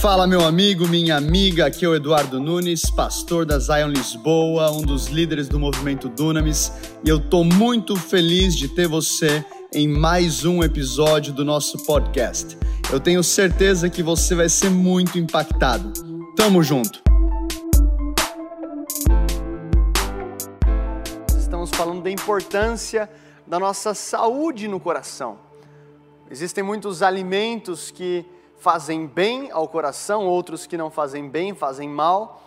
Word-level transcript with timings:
Fala, 0.00 0.28
meu 0.28 0.44
amigo, 0.44 0.86
minha 0.86 1.16
amiga. 1.16 1.66
Aqui 1.66 1.84
é 1.84 1.88
o 1.88 1.94
Eduardo 1.94 2.38
Nunes, 2.38 2.88
pastor 2.88 3.44
da 3.44 3.58
Zion 3.58 3.88
Lisboa, 3.88 4.70
um 4.70 4.80
dos 4.80 5.08
líderes 5.08 5.48
do 5.48 5.58
movimento 5.58 6.08
Dunamis, 6.08 6.72
e 7.04 7.08
eu 7.08 7.18
tô 7.18 7.42
muito 7.42 7.96
feliz 7.96 8.54
de 8.54 8.68
ter 8.68 8.86
você 8.86 9.44
em 9.74 9.88
mais 9.88 10.44
um 10.44 10.62
episódio 10.62 11.32
do 11.32 11.44
nosso 11.44 11.84
podcast. 11.84 12.56
Eu 12.92 13.00
tenho 13.00 13.24
certeza 13.24 13.90
que 13.90 14.00
você 14.00 14.36
vai 14.36 14.48
ser 14.48 14.70
muito 14.70 15.18
impactado. 15.18 15.92
Tamo 16.36 16.62
junto. 16.62 17.02
Estamos 21.36 21.70
falando 21.70 22.02
da 22.02 22.10
importância 22.10 23.10
da 23.48 23.58
nossa 23.58 23.94
saúde 23.94 24.68
no 24.68 24.78
coração. 24.78 25.38
Existem 26.30 26.62
muitos 26.62 27.02
alimentos 27.02 27.90
que 27.90 28.26
fazem 28.58 29.06
bem 29.06 29.50
ao 29.50 29.66
coração, 29.66 30.26
outros 30.26 30.66
que 30.66 30.76
não 30.76 30.90
fazem 30.90 31.26
bem, 31.26 31.54
fazem 31.54 31.88
mal. 31.88 32.42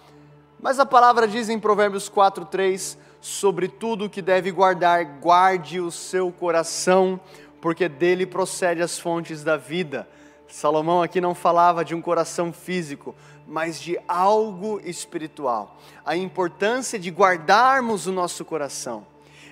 Mas 0.60 0.78
a 0.78 0.86
palavra 0.86 1.28
diz 1.28 1.50
em 1.50 1.60
Provérbios 1.60 2.08
4:3, 2.08 3.00
sobre 3.20 3.68
tudo 3.68 4.10
que 4.10 4.22
deve 4.22 4.52
guardar, 4.52 5.04
guarde 5.20 5.80
o 5.80 5.90
seu 5.90 6.32
coração, 6.32 7.20
porque 7.60 7.90
dele 7.90 8.28
procede 8.28 8.84
as 8.84 9.00
fontes 9.00 9.44
da 9.44 9.58
vida. 9.58 10.08
Salomão 10.48 11.02
aqui 11.02 11.20
não 11.20 11.34
falava 11.34 11.84
de 11.84 11.96
um 11.96 12.02
coração 12.02 12.54
físico, 12.54 13.16
mas 13.48 13.82
de 13.82 13.98
algo 14.08 14.80
espiritual. 14.84 15.78
A 16.06 16.16
importância 16.16 17.00
de 17.00 17.10
guardarmos 17.10 18.06
o 18.06 18.12
nosso 18.12 18.46
coração. 18.46 19.11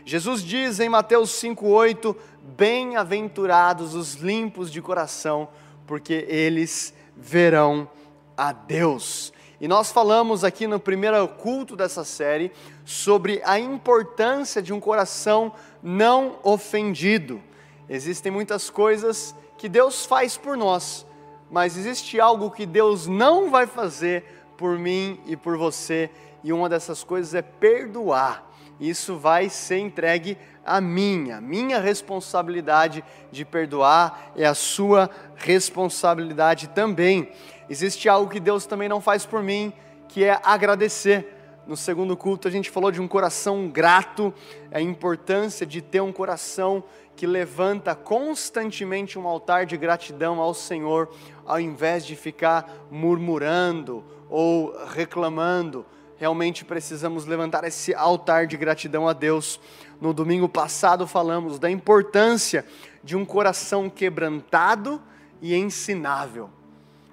Jesus 0.10 0.42
diz 0.42 0.80
em 0.80 0.90
Mateus 0.90 1.30
5:8, 1.40 2.16
bem-aventurados 2.58 3.94
os 3.94 4.16
limpos 4.16 4.72
de 4.72 4.82
coração, 4.82 5.48
porque 5.86 6.26
eles 6.28 6.96
verão 7.16 7.88
a 8.36 8.52
Deus. 8.52 9.32
E 9.62 9.68
nós 9.68 9.92
falamos 9.92 10.44
aqui 10.44 10.66
no 10.66 10.80
primeiro 10.80 11.28
culto 11.28 11.76
dessa 11.76 12.04
série 12.04 12.52
sobre 12.84 13.40
a 13.46 13.60
importância 13.60 14.64
de 14.64 14.74
um 14.74 14.80
coração 14.80 15.54
não 15.84 16.40
ofendido. 16.42 17.40
Existem 17.88 18.32
muitas 18.32 18.68
coisas 18.68 19.36
que 19.60 19.70
Deus 19.70 20.08
faz 20.08 20.36
por 20.36 20.58
nós, 20.58 21.06
mas 21.52 21.78
existe 21.78 22.20
algo 22.20 22.50
que 22.50 22.66
Deus 22.66 23.06
não 23.06 23.52
vai 23.52 23.68
fazer 23.68 24.26
por 24.58 24.80
mim 24.80 25.22
e 25.28 25.38
por 25.38 25.56
você, 25.56 26.10
e 26.44 26.52
uma 26.52 26.68
dessas 26.68 27.04
coisas 27.04 27.36
é 27.36 27.44
perdoar. 27.44 28.49
Isso 28.80 29.18
vai 29.18 29.50
ser 29.50 29.80
entregue 29.80 30.38
a 30.66 30.80
minha. 30.80 31.42
Minha 31.42 31.80
responsabilidade 31.80 33.04
de 33.32 33.44
perdoar 33.44 34.32
é 34.36 34.46
a 34.46 34.54
sua 34.54 35.10
responsabilidade 35.36 36.70
também. 36.70 37.30
Existe 37.70 38.08
algo 38.08 38.32
que 38.32 38.40
Deus 38.40 38.66
também 38.66 38.88
não 38.88 39.02
faz 39.02 39.26
por 39.26 39.44
mim, 39.44 39.74
que 40.08 40.24
é 40.24 40.40
agradecer. 40.44 41.36
No 41.68 41.78
segundo 41.78 42.18
culto 42.18 42.48
a 42.48 42.52
gente 42.52 42.70
falou 42.70 42.92
de 42.92 43.02
um 43.02 43.08
coração 43.08 43.68
grato, 43.68 44.34
a 44.72 44.82
importância 44.82 45.66
de 45.66 45.82
ter 45.82 46.02
um 46.02 46.12
coração 46.12 46.84
que 47.16 47.28
levanta 47.28 47.94
constantemente 47.94 49.20
um 49.20 49.28
altar 49.28 49.66
de 49.66 49.76
gratidão 49.76 50.40
ao 50.40 50.54
Senhor, 50.54 51.14
ao 51.46 51.60
invés 51.60 52.06
de 52.06 52.16
ficar 52.16 52.88
murmurando 52.90 54.04
ou 54.30 54.74
reclamando. 54.88 55.86
Realmente 56.20 56.66
precisamos 56.66 57.26
levantar 57.26 57.64
esse 57.64 57.96
altar 57.96 58.46
de 58.46 58.58
gratidão 58.58 59.08
a 59.08 59.14
Deus. 59.14 59.58
No 60.02 60.14
domingo 60.14 60.50
passado 60.50 61.08
falamos 61.08 61.58
da 61.58 61.72
importância 61.72 62.66
de 63.02 63.16
um 63.16 63.24
coração 63.24 63.90
quebrantado 63.90 65.02
e 65.42 65.56
ensinável. 65.56 66.50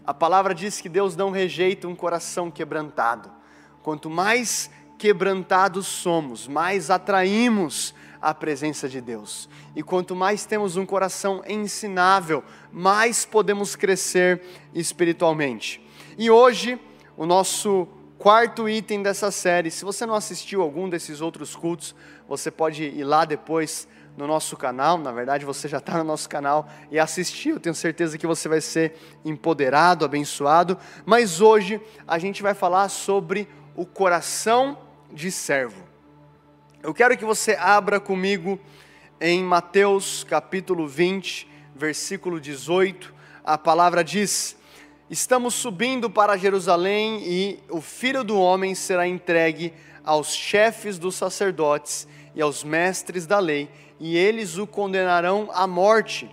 A 0.04 0.12
palavra 0.12 0.52
diz 0.52 0.80
que 0.80 0.88
Deus 0.88 1.14
não 1.14 1.30
rejeita 1.30 1.86
um 1.86 1.94
coração 1.94 2.50
quebrantado. 2.50 3.30
Quanto 3.80 4.10
mais 4.10 4.68
quebrantados 4.98 5.86
somos, 5.86 6.48
mais 6.48 6.90
atraímos 6.90 7.94
a 8.20 8.34
presença 8.34 8.88
de 8.88 9.00
Deus. 9.00 9.48
E 9.76 9.84
quanto 9.84 10.16
mais 10.16 10.46
temos 10.46 10.76
um 10.76 10.84
coração 10.84 11.44
ensinável, 11.46 12.42
mais 12.72 13.24
podemos 13.24 13.76
crescer 13.76 14.42
espiritualmente. 14.74 15.80
E 16.18 16.28
hoje, 16.28 16.76
o 17.16 17.24
nosso 17.24 17.86
quarto 18.26 18.68
item 18.68 19.04
dessa 19.04 19.30
série. 19.30 19.70
Se 19.70 19.84
você 19.84 20.04
não 20.04 20.16
assistiu 20.16 20.60
algum 20.60 20.88
desses 20.88 21.20
outros 21.20 21.54
cultos, 21.54 21.94
você 22.26 22.50
pode 22.50 22.82
ir 22.82 23.04
lá 23.04 23.24
depois 23.24 23.86
no 24.16 24.26
nosso 24.26 24.56
canal. 24.56 24.98
Na 24.98 25.12
verdade, 25.12 25.44
você 25.44 25.68
já 25.68 25.78
está 25.78 25.96
no 25.98 26.02
nosso 26.02 26.28
canal 26.28 26.68
e 26.90 26.98
assistir. 26.98 27.50
Eu 27.50 27.60
tenho 27.60 27.72
certeza 27.72 28.18
que 28.18 28.26
você 28.26 28.48
vai 28.48 28.60
ser 28.60 28.96
empoderado, 29.24 30.04
abençoado. 30.04 30.76
Mas 31.04 31.40
hoje 31.40 31.80
a 32.04 32.18
gente 32.18 32.42
vai 32.42 32.52
falar 32.52 32.88
sobre 32.88 33.48
o 33.76 33.86
coração 33.86 34.76
de 35.12 35.30
servo. 35.30 35.84
Eu 36.82 36.92
quero 36.92 37.16
que 37.16 37.24
você 37.24 37.54
abra 37.54 38.00
comigo 38.00 38.58
em 39.20 39.40
Mateus 39.44 40.24
capítulo 40.24 40.88
20, 40.88 41.48
versículo 41.76 42.40
18. 42.40 43.14
A 43.44 43.56
palavra 43.56 44.02
diz: 44.02 44.56
Estamos 45.08 45.54
subindo 45.54 46.10
para 46.10 46.36
Jerusalém 46.36 47.22
e 47.22 47.60
o 47.70 47.80
filho 47.80 48.24
do 48.24 48.40
homem 48.40 48.74
será 48.74 49.06
entregue 49.06 49.72
aos 50.04 50.34
chefes 50.34 50.98
dos 50.98 51.14
sacerdotes 51.14 52.08
e 52.34 52.42
aos 52.42 52.64
mestres 52.64 53.24
da 53.24 53.38
lei, 53.38 53.70
e 54.00 54.16
eles 54.16 54.58
o 54.58 54.66
condenarão 54.66 55.48
à 55.52 55.64
morte 55.64 56.28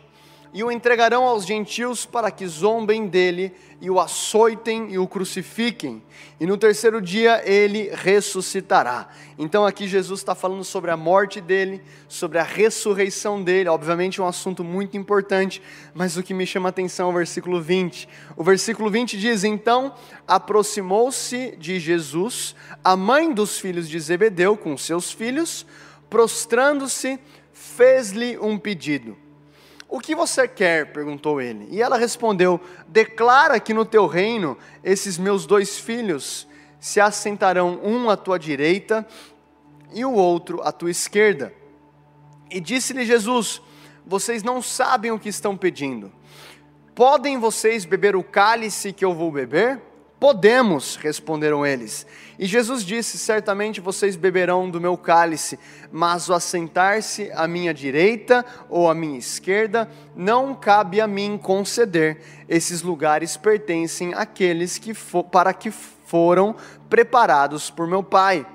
e 0.53 0.63
o 0.63 0.71
entregarão 0.71 1.23
aos 1.23 1.45
gentios 1.45 2.05
para 2.05 2.29
que 2.29 2.45
zombem 2.45 3.07
dele 3.07 3.51
e 3.81 3.89
o 3.89 3.99
açoitem 3.99 4.93
e 4.93 4.99
o 4.99 5.07
crucifiquem, 5.07 6.01
e 6.39 6.45
no 6.45 6.57
terceiro 6.57 7.01
dia 7.01 7.41
ele 7.43 7.89
ressuscitará. 7.91 9.09
Então 9.37 9.65
aqui 9.65 9.87
Jesus 9.87 10.19
está 10.19 10.35
falando 10.35 10.63
sobre 10.63 10.91
a 10.91 10.95
morte 10.95 11.41
dele, 11.41 11.81
sobre 12.07 12.37
a 12.37 12.43
ressurreição 12.43 13.43
dele, 13.43 13.67
obviamente 13.67 14.21
um 14.21 14.27
assunto 14.27 14.63
muito 14.63 14.95
importante, 14.95 15.61
mas 15.93 16.15
o 16.17 16.23
que 16.23 16.33
me 16.33 16.45
chama 16.45 16.69
a 16.69 16.71
atenção 16.71 17.07
é 17.07 17.11
o 17.11 17.17
versículo 17.17 17.59
20. 17.59 18.07
O 18.37 18.43
versículo 18.43 18.91
20 18.91 19.17
diz: 19.17 19.43
Então 19.43 19.93
aproximou-se 20.27 21.57
de 21.57 21.79
Jesus 21.79 22.55
a 22.83 22.95
mãe 22.95 23.33
dos 23.33 23.59
filhos 23.59 23.89
de 23.89 23.99
Zebedeu 23.99 24.55
com 24.55 24.77
seus 24.77 25.11
filhos, 25.11 25.65
prostrando-se, 26.09 27.19
fez-lhe 27.51 28.37
um 28.37 28.57
pedido 28.57 29.17
o 29.93 29.99
que 29.99 30.15
você 30.15 30.47
quer? 30.47 30.91
perguntou 30.91 31.39
ele. 31.39 31.67
E 31.69 31.79
ela 31.79 31.99
respondeu: 31.99 32.59
Declara 32.87 33.59
que 33.59 33.75
no 33.75 33.85
teu 33.85 34.07
reino 34.07 34.57
esses 34.83 35.19
meus 35.19 35.45
dois 35.45 35.77
filhos 35.77 36.47
se 36.79 36.99
assentarão, 36.99 37.79
um 37.83 38.09
à 38.09 38.17
tua 38.17 38.39
direita 38.39 39.07
e 39.93 40.03
o 40.03 40.11
outro 40.11 40.63
à 40.63 40.71
tua 40.71 40.89
esquerda. 40.89 41.53
E 42.49 42.59
disse-lhe 42.59 43.05
Jesus: 43.05 43.61
Vocês 44.03 44.41
não 44.41 44.63
sabem 44.63 45.11
o 45.11 45.19
que 45.19 45.29
estão 45.29 45.55
pedindo. 45.55 46.11
Podem 46.95 47.37
vocês 47.37 47.85
beber 47.85 48.15
o 48.15 48.23
cálice 48.23 48.93
que 48.93 49.05
eu 49.05 49.13
vou 49.13 49.31
beber? 49.31 49.79
Podemos, 50.23 50.95
responderam 50.95 51.65
eles. 51.65 52.07
E 52.39 52.45
Jesus 52.45 52.85
disse: 52.85 53.17
Certamente 53.17 53.81
vocês 53.81 54.15
beberão 54.15 54.69
do 54.69 54.79
meu 54.79 54.95
cálice, 54.95 55.59
mas 55.91 56.29
o 56.29 56.33
assentar-se 56.33 57.29
à 57.33 57.45
minha 57.45 57.73
direita 57.73 58.45
ou 58.69 58.89
à 58.89 58.95
minha 58.95 59.19
esquerda 59.19 59.91
não 60.15 60.55
cabe 60.55 61.01
a 61.01 61.07
mim 61.07 61.37
conceder. 61.37 62.21
Esses 62.47 62.81
lugares 62.81 63.35
pertencem 63.35 64.13
àqueles 64.13 64.77
que 64.77 64.93
para 65.29 65.53
que 65.53 65.69
foram 65.69 66.55
preparados 66.89 67.69
por 67.69 67.85
meu 67.85 68.01
Pai. 68.01 68.47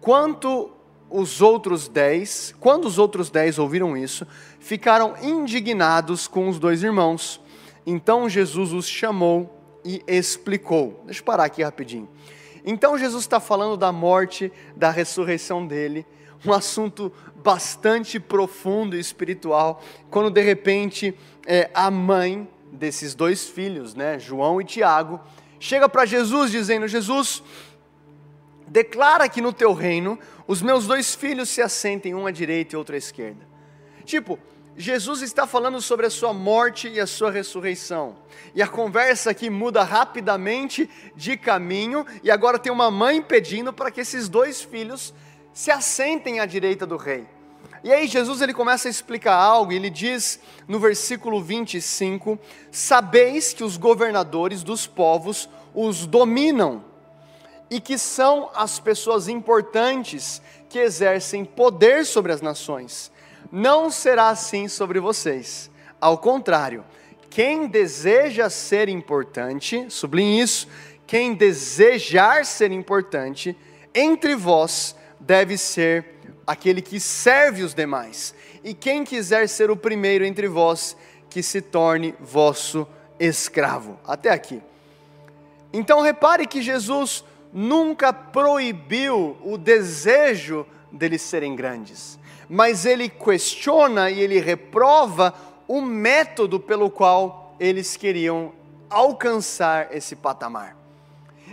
Quanto 0.00 0.72
os 1.08 1.40
outros 1.40 1.86
dez, 1.86 2.52
quando 2.58 2.86
os 2.86 2.98
outros 2.98 3.30
dez 3.30 3.56
ouviram 3.56 3.96
isso, 3.96 4.26
ficaram 4.58 5.14
indignados 5.22 6.26
com 6.26 6.48
os 6.48 6.58
dois 6.58 6.82
irmãos. 6.82 7.40
Então 7.86 8.28
Jesus 8.28 8.72
os 8.72 8.88
chamou 8.88 9.63
e 9.84 10.02
explicou. 10.06 11.02
Deixa 11.04 11.20
eu 11.20 11.24
parar 11.24 11.44
aqui 11.44 11.62
rapidinho. 11.62 12.08
Então 12.64 12.96
Jesus 12.96 13.24
está 13.24 13.38
falando 13.38 13.76
da 13.76 13.92
morte, 13.92 14.50
da 14.74 14.90
ressurreição 14.90 15.66
dele, 15.66 16.06
um 16.46 16.52
assunto 16.52 17.12
bastante 17.36 18.18
profundo 18.18 18.96
e 18.96 19.00
espiritual, 19.00 19.82
quando 20.10 20.30
de 20.30 20.40
repente 20.40 21.14
é, 21.46 21.70
a 21.74 21.90
mãe 21.90 22.48
desses 22.72 23.14
dois 23.14 23.46
filhos, 23.46 23.94
né, 23.94 24.18
João 24.18 24.60
e 24.60 24.64
Tiago, 24.64 25.20
chega 25.60 25.88
para 25.88 26.06
Jesus 26.06 26.50
dizendo: 26.50 26.88
Jesus, 26.88 27.42
declara 28.66 29.28
que 29.28 29.42
no 29.42 29.52
teu 29.52 29.74
reino 29.74 30.18
os 30.46 30.62
meus 30.62 30.86
dois 30.86 31.14
filhos 31.14 31.50
se 31.50 31.60
assentem, 31.60 32.14
um 32.14 32.26
à 32.26 32.30
direita 32.30 32.74
e 32.74 32.78
outro 32.78 32.94
à 32.94 32.98
esquerda. 32.98 33.46
Tipo, 34.04 34.38
Jesus 34.76 35.22
está 35.22 35.46
falando 35.46 35.80
sobre 35.80 36.06
a 36.06 36.10
sua 36.10 36.32
morte 36.32 36.88
e 36.88 36.98
a 36.98 37.06
sua 37.06 37.30
ressurreição. 37.30 38.16
E 38.54 38.62
a 38.62 38.66
conversa 38.66 39.30
aqui 39.30 39.48
muda 39.48 39.84
rapidamente 39.84 40.90
de 41.14 41.36
caminho, 41.36 42.04
e 42.22 42.30
agora 42.30 42.58
tem 42.58 42.72
uma 42.72 42.90
mãe 42.90 43.22
pedindo 43.22 43.72
para 43.72 43.90
que 43.90 44.00
esses 44.00 44.28
dois 44.28 44.62
filhos 44.62 45.14
se 45.52 45.70
assentem 45.70 46.40
à 46.40 46.46
direita 46.46 46.84
do 46.84 46.96
rei. 46.96 47.24
E 47.84 47.92
aí 47.92 48.08
Jesus 48.08 48.40
ele 48.40 48.52
começa 48.52 48.88
a 48.88 48.90
explicar 48.90 49.34
algo, 49.34 49.72
e 49.72 49.76
ele 49.76 49.90
diz 49.90 50.40
no 50.66 50.80
versículo 50.80 51.40
25: 51.40 52.36
Sabeis 52.72 53.52
que 53.52 53.62
os 53.62 53.76
governadores 53.76 54.64
dos 54.64 54.88
povos 54.88 55.48
os 55.72 56.04
dominam, 56.04 56.84
e 57.70 57.80
que 57.80 57.96
são 57.96 58.50
as 58.54 58.80
pessoas 58.80 59.28
importantes 59.28 60.42
que 60.68 60.78
exercem 60.80 61.44
poder 61.44 62.04
sobre 62.04 62.32
as 62.32 62.40
nações. 62.40 63.12
Não 63.54 63.88
será 63.88 64.30
assim 64.30 64.66
sobre 64.66 64.98
vocês. 64.98 65.70
Ao 66.00 66.18
contrário, 66.18 66.84
quem 67.30 67.68
deseja 67.68 68.50
ser 68.50 68.88
importante, 68.88 69.86
sublinhe 69.88 70.40
isso, 70.40 70.66
quem 71.06 71.34
desejar 71.34 72.44
ser 72.44 72.72
importante 72.72 73.56
entre 73.94 74.34
vós 74.34 74.96
deve 75.20 75.56
ser 75.56 76.04
aquele 76.44 76.82
que 76.82 76.98
serve 76.98 77.62
os 77.62 77.74
demais. 77.74 78.34
E 78.64 78.74
quem 78.74 79.04
quiser 79.04 79.48
ser 79.48 79.70
o 79.70 79.76
primeiro 79.76 80.24
entre 80.24 80.48
vós, 80.48 80.96
que 81.30 81.40
se 81.40 81.60
torne 81.60 82.12
vosso 82.18 82.84
escravo. 83.20 84.00
Até 84.04 84.30
aqui. 84.30 84.60
Então 85.72 86.00
repare 86.00 86.44
que 86.48 86.60
Jesus 86.60 87.22
nunca 87.52 88.12
proibiu 88.12 89.36
o 89.44 89.56
desejo 89.56 90.66
deles 90.90 91.22
serem 91.22 91.54
grandes, 91.54 92.18
mas 92.48 92.84
ele 92.84 93.08
questiona 93.08 94.10
e 94.10 94.20
ele 94.20 94.40
reprova 94.40 95.34
o 95.66 95.80
método 95.80 96.60
pelo 96.60 96.90
qual 96.90 97.54
eles 97.58 97.96
queriam 97.96 98.52
alcançar 98.90 99.94
esse 99.94 100.14
patamar. 100.14 100.76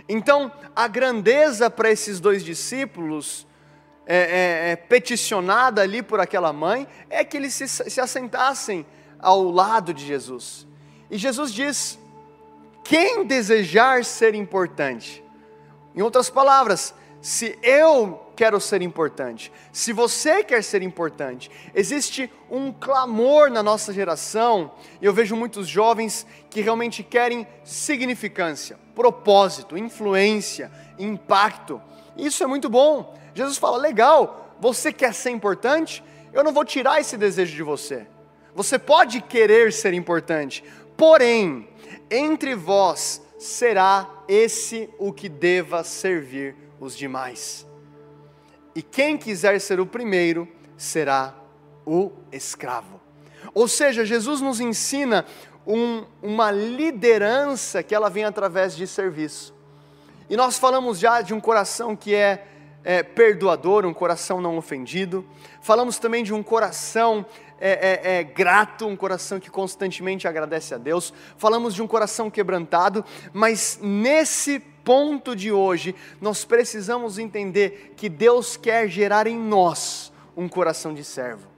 Então, 0.08 0.52
a 0.74 0.86
grandeza 0.88 1.70
para 1.70 1.90
esses 1.90 2.20
dois 2.20 2.44
discípulos 2.44 3.46
é, 4.06 4.16
é, 4.16 4.70
é, 4.72 4.76
peticionada 4.76 5.80
ali 5.80 6.02
por 6.02 6.20
aquela 6.20 6.52
mãe 6.52 6.86
é 7.08 7.24
que 7.24 7.36
eles 7.36 7.54
se, 7.54 7.68
se 7.68 8.00
assentassem 8.00 8.84
ao 9.18 9.44
lado 9.44 9.94
de 9.94 10.04
Jesus. 10.04 10.66
E 11.10 11.16
Jesus 11.16 11.52
diz: 11.52 11.98
quem 12.84 13.24
desejar 13.24 14.04
ser 14.04 14.34
importante, 14.34 15.22
em 15.94 16.02
outras 16.02 16.28
palavras, 16.28 16.94
se 17.20 17.58
eu 17.62 18.20
quero 18.36 18.60
ser 18.60 18.82
importante, 18.82 19.52
se 19.72 19.92
você 19.92 20.42
quer 20.42 20.62
ser 20.62 20.82
importante, 20.82 21.50
existe 21.74 22.30
um 22.50 22.72
clamor 22.72 23.50
na 23.50 23.62
nossa 23.62 23.92
geração, 23.92 24.72
e 25.00 25.04
eu 25.04 25.12
vejo 25.12 25.36
muitos 25.36 25.68
jovens 25.68 26.26
que 26.50 26.60
realmente 26.60 27.02
querem 27.02 27.46
significância, 27.64 28.78
propósito, 28.94 29.76
influência, 29.76 30.70
impacto. 30.98 31.80
Isso 32.16 32.42
é 32.42 32.46
muito 32.46 32.68
bom. 32.68 33.16
Jesus 33.34 33.56
fala: 33.58 33.78
legal, 33.78 34.56
você 34.60 34.92
quer 34.92 35.14
ser 35.14 35.30
importante? 35.30 36.02
Eu 36.32 36.42
não 36.42 36.52
vou 36.52 36.64
tirar 36.64 37.00
esse 37.00 37.16
desejo 37.16 37.54
de 37.54 37.62
você. 37.62 38.06
Você 38.54 38.78
pode 38.78 39.20
querer 39.20 39.72
ser 39.72 39.94
importante, 39.94 40.62
porém, 40.96 41.68
entre 42.10 42.54
vós 42.54 43.22
será 43.38 44.08
esse 44.28 44.88
o 44.98 45.12
que 45.12 45.28
deva 45.28 45.82
servir 45.82 46.54
os 46.78 46.96
demais. 46.96 47.66
E 48.74 48.82
quem 48.82 49.16
quiser 49.16 49.60
ser 49.60 49.80
o 49.80 49.86
primeiro 49.86 50.48
será 50.76 51.34
o 51.86 52.12
escravo. 52.30 53.00
Ou 53.54 53.68
seja, 53.68 54.04
Jesus 54.04 54.40
nos 54.40 54.60
ensina 54.60 55.26
um, 55.66 56.04
uma 56.22 56.50
liderança 56.50 57.82
que 57.82 57.94
ela 57.94 58.08
vem 58.08 58.24
através 58.24 58.76
de 58.76 58.86
serviço. 58.86 59.54
E 60.30 60.36
nós 60.36 60.58
falamos 60.58 60.98
já 60.98 61.20
de 61.20 61.34
um 61.34 61.40
coração 61.40 61.94
que 61.94 62.14
é 62.14 62.46
é, 62.84 63.02
perdoador, 63.02 63.84
um 63.86 63.94
coração 63.94 64.40
não 64.40 64.56
ofendido. 64.56 65.24
Falamos 65.60 65.98
também 65.98 66.24
de 66.24 66.34
um 66.34 66.42
coração 66.42 67.24
é, 67.60 67.70
é, 67.70 68.18
é, 68.18 68.24
grato, 68.24 68.86
um 68.86 68.96
coração 68.96 69.38
que 69.38 69.50
constantemente 69.50 70.26
agradece 70.26 70.74
a 70.74 70.78
Deus. 70.78 71.12
Falamos 71.36 71.74
de 71.74 71.82
um 71.82 71.86
coração 71.86 72.30
quebrantado, 72.30 73.04
mas 73.32 73.78
nesse 73.80 74.60
ponto 74.84 75.34
de 75.34 75.52
hoje, 75.52 75.94
nós 76.20 76.44
precisamos 76.44 77.18
entender 77.18 77.94
que 77.96 78.08
Deus 78.08 78.56
quer 78.56 78.88
gerar 78.88 79.26
em 79.26 79.38
nós 79.38 80.12
um 80.36 80.48
coração 80.48 80.94
de 80.94 81.04
servo. 81.04 81.52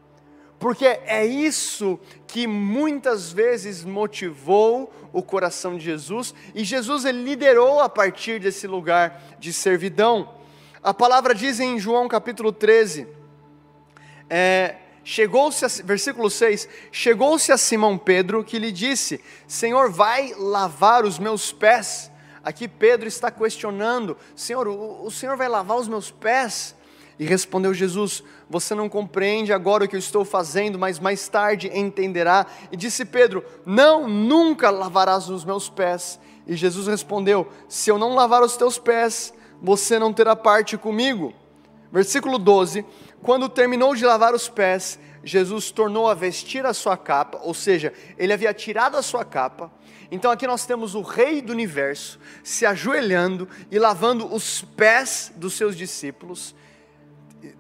Porque 0.58 0.86
é 0.86 1.26
isso 1.26 1.98
que 2.26 2.46
muitas 2.46 3.30
vezes 3.30 3.84
motivou 3.84 4.92
o 5.12 5.22
coração 5.22 5.76
de 5.76 5.84
Jesus, 5.84 6.34
e 6.54 6.64
Jesus 6.64 7.04
ele 7.04 7.22
liderou 7.22 7.80
a 7.80 7.88
partir 7.88 8.40
desse 8.40 8.66
lugar 8.66 9.36
de 9.38 9.52
servidão. 9.52 10.34
A 10.82 10.92
palavra 10.92 11.34
diz 11.34 11.60
em 11.60 11.78
João 11.78 12.08
capítulo 12.08 12.50
13, 12.50 13.06
é, 14.28 14.76
chegou-se, 15.04 15.64
a, 15.64 15.68
versículo 15.84 16.30
6, 16.30 16.68
chegou-se 16.90 17.52
a 17.52 17.58
Simão 17.58 17.98
Pedro 17.98 18.42
que 18.42 18.58
lhe 18.58 18.72
disse: 18.72 19.20
Senhor, 19.46 19.90
vai 19.90 20.34
lavar 20.36 21.04
os 21.04 21.18
meus 21.18 21.52
pés. 21.52 22.10
Aqui 22.44 22.68
Pedro 22.68 23.08
está 23.08 23.30
questionando: 23.30 24.16
Senhor, 24.36 24.68
o, 24.68 25.06
o 25.06 25.10
Senhor 25.10 25.36
vai 25.36 25.48
lavar 25.48 25.78
os 25.78 25.88
meus 25.88 26.10
pés? 26.10 26.74
E 27.18 27.24
respondeu 27.24 27.72
Jesus: 27.72 28.22
Você 28.50 28.74
não 28.74 28.88
compreende 28.88 29.52
agora 29.52 29.84
o 29.84 29.88
que 29.88 29.96
eu 29.96 30.00
estou 30.00 30.24
fazendo, 30.24 30.78
mas 30.78 30.98
mais 30.98 31.26
tarde 31.28 31.70
entenderá. 31.72 32.46
E 32.70 32.76
disse 32.76 33.04
Pedro: 33.04 33.44
Não, 33.64 34.08
nunca 34.08 34.70
lavarás 34.70 35.28
os 35.28 35.44
meus 35.44 35.68
pés. 35.68 36.20
E 36.46 36.54
Jesus 36.54 36.86
respondeu: 36.86 37.48
Se 37.68 37.90
eu 37.90 37.98
não 37.98 38.14
lavar 38.14 38.42
os 38.42 38.56
teus 38.56 38.78
pés, 38.78 39.32
você 39.62 39.98
não 39.98 40.12
terá 40.12 40.36
parte 40.36 40.76
comigo. 40.76 41.32
Versículo 41.90 42.38
12: 42.38 42.84
Quando 43.22 43.48
terminou 43.48 43.94
de 43.94 44.04
lavar 44.04 44.34
os 44.34 44.48
pés, 44.48 44.98
Jesus 45.22 45.70
tornou 45.70 46.08
a 46.08 46.14
vestir 46.14 46.66
a 46.66 46.74
sua 46.74 46.96
capa, 46.96 47.40
ou 47.42 47.54
seja, 47.54 47.92
ele 48.18 48.32
havia 48.32 48.52
tirado 48.52 48.96
a 48.96 49.02
sua 49.02 49.24
capa. 49.24 49.70
Então 50.10 50.30
aqui 50.30 50.46
nós 50.46 50.66
temos 50.66 50.94
o 50.94 51.02
Rei 51.02 51.40
do 51.40 51.52
universo 51.52 52.18
se 52.42 52.66
ajoelhando 52.66 53.48
e 53.70 53.78
lavando 53.78 54.32
os 54.32 54.62
pés 54.62 55.32
dos 55.36 55.54
seus 55.54 55.76
discípulos. 55.76 56.54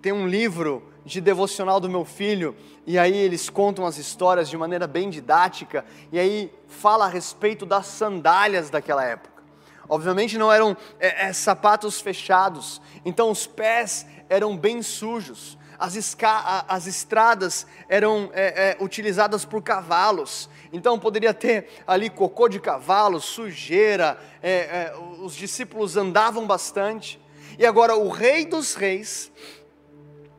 Tem 0.00 0.12
um 0.12 0.26
livro 0.26 0.82
de 1.04 1.20
devocional 1.20 1.78
do 1.78 1.88
meu 1.88 2.04
filho, 2.04 2.56
e 2.86 2.98
aí 2.98 3.16
eles 3.16 3.50
contam 3.50 3.86
as 3.86 3.98
histórias 3.98 4.48
de 4.48 4.56
maneira 4.56 4.86
bem 4.86 5.10
didática, 5.10 5.84
e 6.10 6.18
aí 6.18 6.52
fala 6.66 7.04
a 7.04 7.08
respeito 7.08 7.66
das 7.66 7.86
sandálias 7.86 8.70
daquela 8.70 9.04
época. 9.04 9.42
Obviamente 9.86 10.38
não 10.38 10.50
eram 10.50 10.74
é, 10.98 11.26
é, 11.26 11.32
sapatos 11.32 12.00
fechados, 12.00 12.80
então 13.04 13.30
os 13.30 13.46
pés 13.46 14.06
eram 14.30 14.56
bem 14.56 14.80
sujos, 14.80 15.58
as, 15.78 15.96
esca 15.96 16.64
as 16.68 16.86
estradas 16.86 17.66
eram 17.88 18.30
é, 18.32 18.70
é, 18.70 18.76
utilizadas 18.80 19.44
por 19.44 19.62
cavalos, 19.62 20.48
então 20.72 20.98
poderia 20.98 21.32
ter 21.32 21.68
ali 21.86 22.10
cocô 22.10 22.48
de 22.48 22.60
cavalo, 22.60 23.20
sujeira, 23.20 24.18
é, 24.42 24.50
é, 24.50 24.94
os 25.20 25.34
discípulos 25.34 25.96
andavam 25.96 26.46
bastante, 26.46 27.20
e 27.58 27.64
agora 27.64 27.96
o 27.96 28.08
Rei 28.08 28.44
dos 28.44 28.74
Reis, 28.74 29.30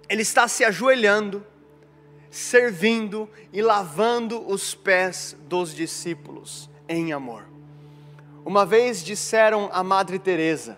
ele 0.10 0.22
está 0.22 0.48
se 0.48 0.64
ajoelhando, 0.64 1.46
servindo 2.30 3.30
e 3.54 3.62
lavando 3.62 4.46
os 4.48 4.76
pés 4.76 5.38
dos 5.48 5.74
discípulos 5.74 6.70
em 6.88 7.14
amor. 7.14 7.48
Uma 8.44 8.66
vez 8.66 9.04
disseram 9.04 9.70
a 9.72 9.84
Madre 9.84 10.20
Teresa: 10.20 10.78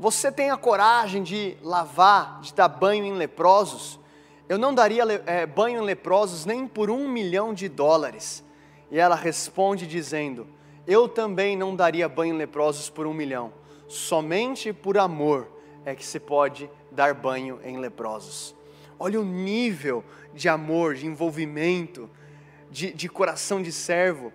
Você 0.00 0.32
tem 0.32 0.50
a 0.50 0.56
coragem 0.56 1.22
de 1.22 1.58
lavar, 1.60 2.40
de 2.40 2.54
dar 2.54 2.68
banho 2.68 3.04
em 3.04 3.12
leprosos? 3.12 4.00
Eu 4.48 4.56
não 4.56 4.74
daria 4.74 5.02
é, 5.26 5.44
banho 5.44 5.82
em 5.82 5.84
leprosos 5.84 6.46
nem 6.46 6.66
por 6.66 6.88
um 6.90 7.06
milhão 7.06 7.52
de 7.52 7.68
dólares. 7.68 8.42
E 8.90 8.98
ela 8.98 9.14
responde 9.14 9.86
dizendo: 9.86 10.46
Eu 10.86 11.06
também 11.06 11.54
não 11.54 11.76
daria 11.76 12.08
banho 12.08 12.34
em 12.34 12.38
leprosos 12.38 12.88
por 12.88 13.06
um 13.06 13.12
milhão. 13.12 13.52
Somente 13.88 14.72
por 14.72 14.96
amor 14.96 15.46
é 15.84 15.94
que 15.94 16.06
se 16.06 16.18
pode 16.18 16.70
dar 16.90 17.12
banho 17.12 17.60
em 17.62 17.76
leprosos. 17.76 18.56
Olha 18.98 19.20
o 19.20 19.24
nível 19.24 20.02
de 20.32 20.48
amor, 20.48 20.94
de 20.94 21.06
envolvimento, 21.06 22.08
de, 22.70 22.90
de 22.90 23.06
coração 23.06 23.60
de 23.60 23.70
servo 23.70 24.32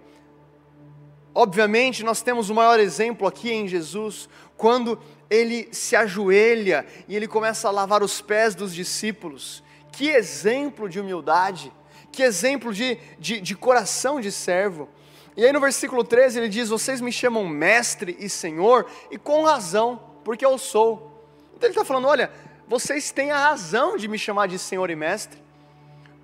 Obviamente, 1.38 2.02
nós 2.02 2.22
temos 2.22 2.50
o 2.50 2.56
maior 2.56 2.80
exemplo 2.80 3.28
aqui 3.28 3.52
em 3.52 3.68
Jesus, 3.68 4.30
quando 4.56 4.98
ele 5.30 5.70
se 5.72 5.96
ajoelha 5.96 6.86
e 7.08 7.16
ele 7.16 7.28
começa 7.28 7.68
a 7.68 7.72
lavar 7.72 8.04
os 8.04 8.22
pés 8.22 8.56
dos 8.56 8.74
discípulos. 8.74 9.64
Que 9.92 10.10
exemplo 10.10 10.90
de 10.90 11.00
humildade, 11.00 11.72
que 12.12 12.24
exemplo 12.24 12.74
de, 12.74 12.98
de, 13.18 13.40
de 13.40 13.56
coração 13.56 14.20
de 14.20 14.32
servo. 14.32 14.90
E 15.38 15.46
aí 15.46 15.52
no 15.52 15.60
versículo 15.60 16.04
13 16.04 16.40
ele 16.40 16.50
diz: 16.50 16.70
Vocês 16.70 17.02
me 17.02 17.12
chamam 17.12 17.48
mestre 17.48 18.16
e 18.20 18.30
senhor, 18.30 18.86
e 19.12 19.18
com 19.18 19.44
razão, 19.44 20.02
porque 20.24 20.46
eu 20.46 20.58
sou. 20.58 21.24
Então 21.56 21.68
ele 21.68 21.74
está 21.74 21.86
falando: 21.86 22.08
Olha, 22.08 22.32
vocês 22.68 23.12
têm 23.12 23.32
a 23.32 23.38
razão 23.38 23.98
de 23.98 24.08
me 24.08 24.18
chamar 24.18 24.48
de 24.48 24.58
senhor 24.58 24.90
e 24.90 24.96
mestre. 24.96 25.44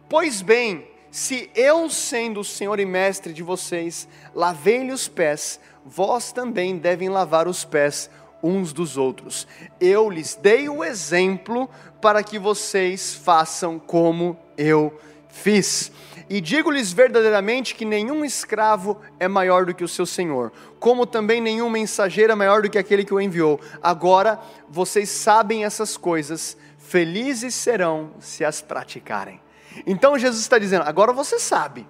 Pois 0.10 0.42
bem, 0.42 0.92
se 1.12 1.50
eu, 1.54 1.90
sendo 1.90 2.40
o 2.40 2.44
Senhor 2.44 2.80
e 2.80 2.86
Mestre 2.86 3.34
de 3.34 3.44
vocês, 3.44 4.08
lavei-lhe 4.34 4.94
os 4.94 5.10
pés, 5.10 5.60
vós 5.86 6.32
também 6.32 6.78
devem 6.78 7.10
lavar 7.10 7.50
os 7.50 7.66
pés 7.66 8.10
uns 8.44 8.74
dos 8.74 8.98
outros. 8.98 9.48
Eu 9.80 10.10
lhes 10.10 10.36
dei 10.36 10.68
o 10.70 10.84
exemplo 10.84 11.70
para 12.02 12.24
que 12.24 12.40
vocês 12.40 13.14
façam 13.14 13.78
como 13.80 14.38
eu 14.58 15.00
fiz. 15.30 15.92
E 16.30 16.40
digo-lhes 16.40 16.94
verdadeiramente 16.94 17.76
que 17.76 17.84
nenhum 17.84 18.24
escravo 18.24 18.98
é 19.20 19.28
maior 19.28 19.66
do 19.66 19.74
que 19.74 19.84
o 19.84 19.88
seu 19.88 20.06
senhor, 20.06 20.52
como 20.80 21.06
também 21.06 21.42
nenhum 21.42 21.70
mensageiro 21.70 22.32
é 22.32 22.36
maior 22.36 22.62
do 22.62 22.70
que 22.70 22.78
aquele 22.78 23.04
que 23.04 23.14
o 23.14 23.20
enviou. 23.20 23.60
Agora 23.84 24.40
vocês 24.70 25.10
sabem 25.10 25.66
essas 25.66 25.98
coisas, 25.98 26.56
felizes 26.78 27.54
serão 27.54 28.12
se 28.20 28.46
as 28.46 28.62
praticarem. 28.62 29.42
Então 29.86 30.18
Jesus 30.18 30.42
está 30.42 30.58
dizendo: 30.58 30.84
agora 30.84 31.12
você 31.12 31.38
sabe. 31.38 31.86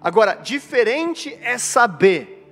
Agora, 0.00 0.34
diferente 0.34 1.38
é 1.42 1.58
saber 1.58 2.44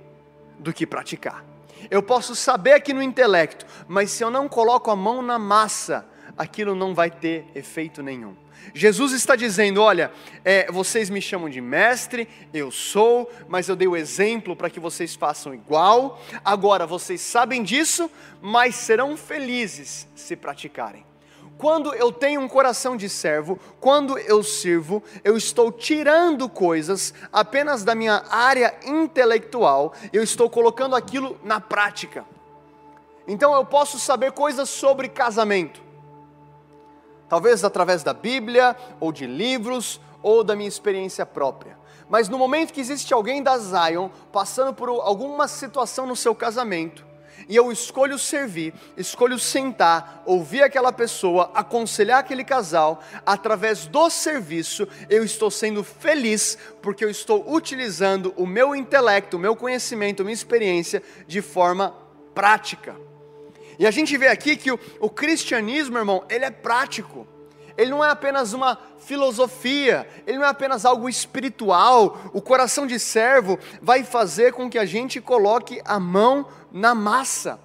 do 0.57 0.71
que 0.71 0.87
praticar. 0.87 1.50
Eu 1.91 2.01
posso 2.01 2.37
saber 2.37 2.71
aqui 2.71 2.93
no 2.93 3.01
intelecto, 3.01 3.65
mas 3.85 4.11
se 4.11 4.23
eu 4.23 4.31
não 4.31 4.47
coloco 4.47 4.89
a 4.89 4.95
mão 4.95 5.21
na 5.21 5.37
massa, 5.37 6.05
aquilo 6.37 6.73
não 6.73 6.95
vai 6.95 7.11
ter 7.11 7.45
efeito 7.53 8.01
nenhum. 8.01 8.33
Jesus 8.73 9.11
está 9.11 9.35
dizendo: 9.35 9.81
olha, 9.81 10.09
é, 10.45 10.71
vocês 10.71 11.09
me 11.09 11.21
chamam 11.21 11.49
de 11.49 11.59
mestre, 11.59 12.29
eu 12.53 12.71
sou, 12.71 13.29
mas 13.49 13.67
eu 13.67 13.75
dei 13.75 13.89
o 13.89 13.97
exemplo 13.97 14.55
para 14.55 14.69
que 14.69 14.79
vocês 14.79 15.15
façam 15.15 15.53
igual. 15.53 16.21
Agora 16.45 16.87
vocês 16.87 17.19
sabem 17.19 17.61
disso, 17.61 18.09
mas 18.41 18.75
serão 18.75 19.17
felizes 19.17 20.07
se 20.15 20.37
praticarem. 20.37 21.10
Quando 21.57 21.93
eu 21.93 22.11
tenho 22.11 22.41
um 22.41 22.47
coração 22.47 22.97
de 22.97 23.07
servo, 23.07 23.59
quando 23.79 24.17
eu 24.17 24.41
sirvo, 24.43 25.03
eu 25.23 25.37
estou 25.37 25.71
tirando 25.71 26.49
coisas 26.49 27.13
apenas 27.31 27.83
da 27.83 27.93
minha 27.93 28.23
área 28.29 28.75
intelectual, 28.83 29.93
eu 30.11 30.23
estou 30.23 30.49
colocando 30.49 30.95
aquilo 30.95 31.39
na 31.43 31.59
prática. 31.59 32.25
Então 33.27 33.53
eu 33.53 33.63
posso 33.63 33.99
saber 33.99 34.31
coisas 34.31 34.69
sobre 34.69 35.07
casamento 35.07 35.91
talvez 37.31 37.63
através 37.63 38.03
da 38.03 38.13
Bíblia, 38.13 38.75
ou 38.99 39.09
de 39.09 39.25
livros, 39.25 40.01
ou 40.21 40.43
da 40.43 40.53
minha 40.53 40.67
experiência 40.67 41.25
própria. 41.25 41.77
Mas 42.09 42.27
no 42.27 42.37
momento 42.37 42.73
que 42.73 42.81
existe 42.81 43.13
alguém 43.13 43.41
da 43.41 43.57
Zion 43.57 44.09
passando 44.33 44.73
por 44.73 44.89
alguma 44.89 45.47
situação 45.47 46.05
no 46.05 46.13
seu 46.13 46.35
casamento, 46.35 47.05
e 47.47 47.55
eu 47.55 47.71
escolho 47.71 48.17
servir, 48.17 48.73
escolho 48.95 49.37
sentar, 49.39 50.23
ouvir 50.25 50.63
aquela 50.63 50.91
pessoa, 50.91 51.51
aconselhar 51.53 52.19
aquele 52.19 52.43
casal, 52.43 53.03
através 53.25 53.85
do 53.85 54.09
serviço, 54.09 54.87
eu 55.09 55.23
estou 55.23 55.49
sendo 55.51 55.83
feliz, 55.83 56.57
porque 56.81 57.03
eu 57.03 57.09
estou 57.09 57.51
utilizando 57.51 58.33
o 58.35 58.45
meu 58.45 58.75
intelecto, 58.75 59.37
o 59.37 59.39
meu 59.39 59.55
conhecimento, 59.55 60.21
a 60.21 60.25
minha 60.25 60.33
experiência 60.33 61.01
de 61.27 61.41
forma 61.41 61.95
prática. 62.33 62.95
E 63.79 63.85
a 63.85 63.91
gente 63.91 64.15
vê 64.17 64.27
aqui 64.27 64.55
que 64.55 64.71
o, 64.71 64.79
o 64.99 65.09
cristianismo, 65.09 65.97
irmão, 65.97 66.23
ele 66.29 66.45
é 66.45 66.51
prático. 66.51 67.27
Ele 67.77 67.89
não 67.89 68.03
é 68.03 68.09
apenas 68.09 68.53
uma 68.53 68.77
filosofia, 68.99 70.07
ele 70.27 70.37
não 70.37 70.45
é 70.45 70.49
apenas 70.49 70.85
algo 70.85 71.09
espiritual. 71.09 72.29
O 72.33 72.41
coração 72.41 72.85
de 72.85 72.99
servo 72.99 73.57
vai 73.81 74.03
fazer 74.03 74.53
com 74.53 74.69
que 74.69 74.77
a 74.77 74.85
gente 74.85 75.19
coloque 75.19 75.81
a 75.83 75.99
mão 75.99 76.45
na 76.71 76.95
massa. 76.95 77.59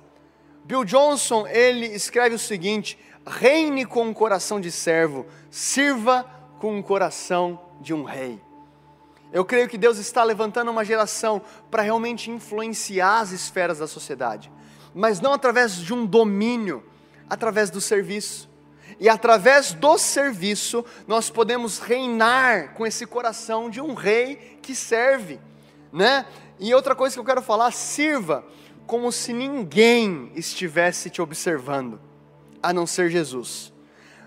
Bill 0.65 0.85
Johnson, 0.85 1.47
ele 1.47 1.87
escreve 1.87 2.35
o 2.35 2.39
seguinte: 2.39 2.99
reine 3.27 3.85
com 3.85 4.05
um 4.05 4.15
coração 4.15 4.61
de 4.61 4.71
servo, 4.71 5.27
sirva 5.51 6.25
com 6.59 6.77
um 6.77 6.83
coração 6.83 7.61
de 7.81 7.95
um 7.95 8.05
rei. 8.05 8.41
Eu 9.33 9.45
creio 9.45 9.69
que 9.69 9.77
Deus 9.77 9.99
está 9.99 10.23
levantando 10.23 10.71
uma 10.71 10.85
geração 10.85 11.43
para 11.71 11.83
realmente 11.83 12.31
influenciar 12.31 13.21
as 13.21 13.33
esferas 13.33 13.79
da 13.79 13.87
sociedade 13.87 14.51
mas 14.97 15.21
não 15.21 15.35
através 15.35 15.77
de 15.77 15.93
um 15.93 16.07
domínio, 16.07 16.83
através 17.29 17.69
do 17.69 17.83
serviço. 17.83 18.49
E 18.99 19.11
através 19.11 19.75
do 19.75 19.99
serviço, 19.99 20.83
nós 21.07 21.29
podemos 21.29 21.79
reinar 21.79 22.73
com 22.73 22.87
esse 22.87 23.05
coração 23.05 23.69
de 23.69 23.79
um 23.79 23.93
rei 23.93 24.59
que 24.63 24.75
serve, 24.75 25.39
né? 25.93 26.25
E 26.59 26.75
outra 26.75 26.95
coisa 26.95 27.15
que 27.15 27.21
eu 27.21 27.25
quero 27.27 27.43
falar, 27.43 27.73
sirva 27.73 28.43
como 28.87 29.11
se 29.11 29.33
ninguém 29.33 30.31
estivesse 30.35 31.11
te 31.11 31.21
observando, 31.21 32.01
a 32.63 32.73
não 32.73 32.87
ser 32.87 33.11
Jesus. 33.11 33.73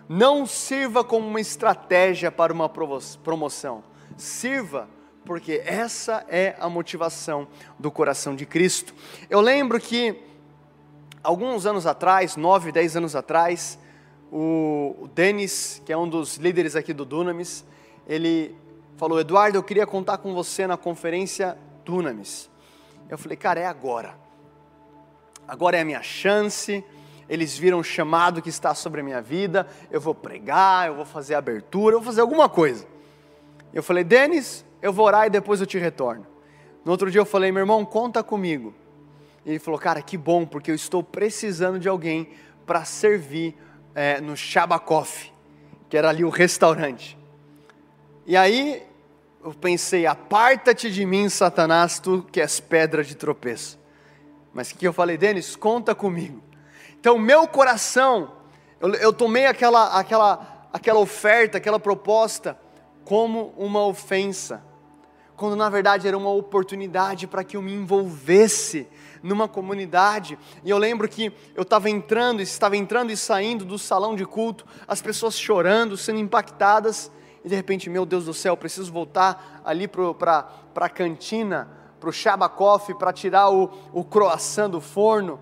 Não 0.07 0.45
sirva 0.45 1.03
como 1.03 1.27
uma 1.27 1.39
estratégia 1.39 2.31
para 2.31 2.51
uma 2.51 2.67
promoção. 2.67 3.83
Sirva 4.17 4.87
porque 5.25 5.61
essa 5.63 6.25
é 6.27 6.55
a 6.59 6.67
motivação 6.67 7.47
do 7.77 7.91
coração 7.91 8.35
de 8.35 8.45
Cristo. 8.45 8.95
Eu 9.29 9.41
lembro 9.41 9.79
que 9.79 10.19
alguns 11.21 11.65
anos 11.65 11.85
atrás, 11.85 12.35
nove, 12.35 12.71
dez 12.71 12.95
anos 12.95 13.15
atrás, 13.15 13.77
o 14.31 15.07
Denis, 15.13 15.81
que 15.85 15.93
é 15.93 15.97
um 15.97 16.09
dos 16.09 16.37
líderes 16.37 16.75
aqui 16.75 16.93
do 16.93 17.05
Dunamis, 17.05 17.63
ele 18.07 18.55
falou: 18.97 19.19
Eduardo, 19.19 19.57
eu 19.57 19.63
queria 19.63 19.85
contar 19.85 20.17
com 20.17 20.33
você 20.33 20.65
na 20.65 20.77
conferência 20.77 21.57
Dunamis. 21.85 22.49
Eu 23.07 23.17
falei, 23.17 23.37
cara, 23.37 23.59
é 23.59 23.65
agora. 23.65 24.28
Agora 25.49 25.77
é 25.77 25.81
a 25.81 25.85
minha 25.85 26.03
chance. 26.03 26.85
Eles 27.27 27.57
viram 27.57 27.79
o 27.79 27.83
chamado 27.83 28.39
que 28.39 28.49
está 28.49 28.75
sobre 28.75 29.01
a 29.01 29.03
minha 29.03 29.19
vida. 29.19 29.67
Eu 29.89 29.99
vou 29.99 30.13
pregar, 30.13 30.87
eu 30.87 30.95
vou 30.95 31.05
fazer 31.05 31.33
abertura, 31.33 31.95
eu 31.95 31.99
vou 31.99 32.05
fazer 32.05 32.21
alguma 32.21 32.47
coisa. 32.47 32.85
Eu 33.73 33.81
falei, 33.81 34.03
Denis, 34.03 34.63
eu 34.79 34.93
vou 34.93 35.07
orar 35.07 35.25
e 35.25 35.29
depois 35.31 35.59
eu 35.59 35.65
te 35.65 35.79
retorno. 35.79 36.27
No 36.85 36.91
outro 36.91 37.09
dia 37.09 37.19
eu 37.19 37.25
falei, 37.25 37.51
meu 37.51 37.61
irmão, 37.61 37.83
conta 37.83 38.21
comigo. 38.21 38.75
E 39.43 39.49
ele 39.49 39.59
falou, 39.59 39.79
cara, 39.79 40.03
que 40.03 40.15
bom, 40.15 40.45
porque 40.45 40.69
eu 40.69 40.75
estou 40.75 41.01
precisando 41.01 41.79
de 41.79 41.89
alguém 41.89 42.29
para 42.63 42.85
servir 42.85 43.57
é, 43.95 44.21
no 44.21 44.37
Shabakoff, 44.37 45.33
que 45.89 45.97
era 45.97 46.09
ali 46.09 46.23
o 46.23 46.29
restaurante. 46.29 47.17
E 48.27 48.37
aí 48.37 48.83
eu 49.43 49.51
pensei, 49.55 50.05
aparta-te 50.05 50.91
de 50.91 51.07
mim, 51.07 51.27
Satanás, 51.27 51.99
tu 51.99 52.23
que 52.31 52.39
és 52.39 52.59
pedra 52.59 53.03
de 53.03 53.15
tropeço. 53.15 53.78
Mas 54.53 54.71
que 54.71 54.87
eu 54.87 54.93
falei, 54.93 55.17
Denis, 55.17 55.55
conta 55.55 55.93
comigo. 55.93 56.41
Então, 56.99 57.17
meu 57.17 57.47
coração, 57.47 58.33
eu, 58.79 58.93
eu 58.95 59.13
tomei 59.13 59.45
aquela, 59.45 59.97
aquela, 59.97 60.67
aquela 60.73 60.99
oferta, 60.99 61.57
aquela 61.57 61.79
proposta, 61.79 62.57
como 63.05 63.53
uma 63.57 63.85
ofensa, 63.85 64.63
quando 65.35 65.55
na 65.55 65.69
verdade 65.69 66.07
era 66.07 66.17
uma 66.17 66.31
oportunidade 66.31 67.25
para 67.25 67.43
que 67.43 67.55
eu 67.55 67.61
me 67.61 67.73
envolvesse 67.73 68.87
numa 69.23 69.47
comunidade, 69.47 70.37
e 70.63 70.69
eu 70.69 70.77
lembro 70.77 71.07
que 71.07 71.31
eu 71.55 71.63
estava 71.63 71.89
entrando, 71.89 72.41
estava 72.41 72.75
entrando 72.75 73.11
e 73.11 73.17
saindo 73.17 73.65
do 73.65 73.77
salão 73.77 74.15
de 74.15 74.25
culto, 74.25 74.65
as 74.87 75.01
pessoas 75.01 75.39
chorando, 75.39 75.97
sendo 75.97 76.19
impactadas, 76.19 77.11
e 77.43 77.49
de 77.49 77.55
repente, 77.55 77.89
meu 77.89 78.05
Deus 78.05 78.25
do 78.25 78.33
céu, 78.33 78.57
preciso 78.57 78.91
voltar 78.91 79.61
ali 79.63 79.87
para 79.87 80.45
a 80.75 80.89
cantina, 80.89 81.69
para 81.99 82.09
o 82.09 82.13
Shabakoff, 82.13 82.93
para 82.95 83.11
tirar 83.11 83.49
o, 83.49 83.69
o 83.91 84.03
croissant 84.03 84.69
do 84.69 84.79
forno, 84.79 85.39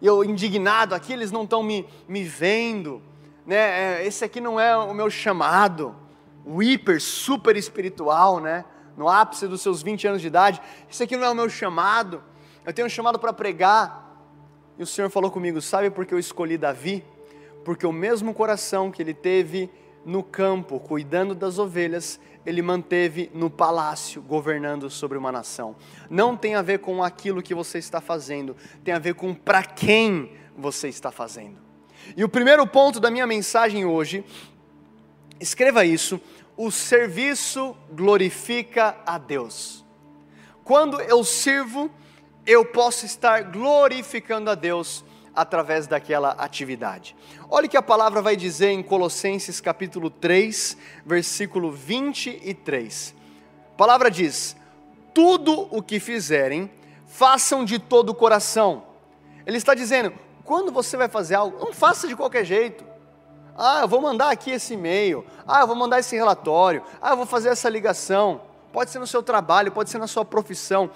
e 0.00 0.06
eu 0.06 0.24
indignado, 0.24 0.94
aqui 0.94 1.12
eles 1.12 1.30
não 1.30 1.44
estão 1.44 1.62
me, 1.62 1.86
me 2.08 2.24
vendo, 2.24 3.02
né? 3.46 4.00
É, 4.00 4.06
esse 4.06 4.24
aqui 4.24 4.40
não 4.40 4.58
é 4.58 4.76
o 4.76 4.92
meu 4.94 5.08
chamado, 5.08 5.94
o 6.44 6.62
hiper, 6.62 7.00
super 7.00 7.56
espiritual, 7.56 8.40
né? 8.40 8.64
no 8.96 9.08
ápice 9.08 9.46
dos 9.46 9.60
seus 9.60 9.82
20 9.82 10.06
anos 10.08 10.20
de 10.20 10.26
idade, 10.26 10.60
esse 10.90 11.02
aqui 11.02 11.16
não 11.16 11.26
é 11.26 11.30
o 11.30 11.34
meu 11.34 11.48
chamado, 11.48 12.22
eu 12.64 12.72
tenho 12.72 12.86
um 12.86 12.90
chamado 12.90 13.18
para 13.18 13.32
pregar. 13.32 14.00
E 14.78 14.82
o 14.82 14.86
Senhor 14.86 15.10
falou 15.10 15.30
comigo: 15.30 15.60
sabe 15.60 15.90
por 15.90 16.06
que 16.06 16.14
eu 16.14 16.18
escolhi 16.18 16.56
Davi? 16.56 17.04
Porque 17.64 17.86
o 17.86 17.92
mesmo 17.92 18.32
coração 18.34 18.90
que 18.90 19.02
ele 19.02 19.14
teve 19.14 19.70
no 20.04 20.22
campo, 20.22 20.80
cuidando 20.80 21.34
das 21.34 21.58
ovelhas, 21.58 22.18
ele 22.44 22.60
manteve 22.60 23.30
no 23.32 23.48
palácio, 23.48 24.20
governando 24.20 24.90
sobre 24.90 25.16
uma 25.16 25.30
nação. 25.30 25.76
Não 26.10 26.36
tem 26.36 26.54
a 26.54 26.62
ver 26.62 26.80
com 26.80 27.02
aquilo 27.02 27.42
que 27.42 27.54
você 27.54 27.78
está 27.78 28.00
fazendo, 28.00 28.56
tem 28.82 28.92
a 28.92 28.98
ver 28.98 29.14
com 29.14 29.34
para 29.34 29.62
quem 29.62 30.32
você 30.56 30.88
está 30.88 31.10
fazendo. 31.10 31.58
E 32.16 32.24
o 32.24 32.28
primeiro 32.28 32.66
ponto 32.66 32.98
da 32.98 33.10
minha 33.10 33.26
mensagem 33.26 33.84
hoje, 33.84 34.24
escreva 35.40 35.84
isso: 35.84 36.20
o 36.56 36.70
serviço 36.70 37.76
glorifica 37.92 38.96
a 39.06 39.18
Deus. 39.18 39.84
Quando 40.64 41.00
eu 41.00 41.22
sirvo, 41.24 41.90
eu 42.46 42.64
posso 42.64 43.06
estar 43.06 43.42
glorificando 43.44 44.50
a 44.50 44.54
Deus 44.54 45.04
através 45.34 45.86
daquela 45.86 46.30
atividade. 46.32 47.16
Olha 47.48 47.66
o 47.66 47.68
que 47.68 47.76
a 47.76 47.82
palavra 47.82 48.20
vai 48.20 48.36
dizer 48.36 48.70
em 48.70 48.82
Colossenses 48.82 49.60
capítulo 49.60 50.10
3, 50.10 50.76
versículo 51.04 51.72
23. 51.72 53.14
A 53.74 53.76
palavra 53.76 54.10
diz: 54.10 54.56
Tudo 55.14 55.68
o 55.70 55.82
que 55.82 55.98
fizerem, 55.98 56.70
façam 57.06 57.64
de 57.64 57.78
todo 57.78 58.10
o 58.10 58.14
coração. 58.14 58.84
Ele 59.46 59.56
está 59.56 59.74
dizendo: 59.74 60.12
quando 60.44 60.72
você 60.72 60.96
vai 60.96 61.08
fazer 61.08 61.34
algo, 61.34 61.58
não 61.58 61.72
faça 61.72 62.08
de 62.08 62.16
qualquer 62.16 62.44
jeito. 62.44 62.84
Ah, 63.56 63.80
eu 63.82 63.88
vou 63.88 64.00
mandar 64.00 64.30
aqui 64.30 64.50
esse 64.50 64.74
e-mail. 64.74 65.24
Ah, 65.46 65.60
eu 65.60 65.66
vou 65.66 65.76
mandar 65.76 65.98
esse 65.98 66.16
relatório. 66.16 66.82
Ah, 67.00 67.10
eu 67.10 67.16
vou 67.16 67.26
fazer 67.26 67.50
essa 67.50 67.68
ligação. 67.68 68.40
Pode 68.72 68.90
ser 68.90 68.98
no 68.98 69.06
seu 69.06 69.22
trabalho, 69.22 69.70
pode 69.70 69.90
ser 69.90 69.98
na 69.98 70.06
sua 70.06 70.24
profissão. 70.24 70.90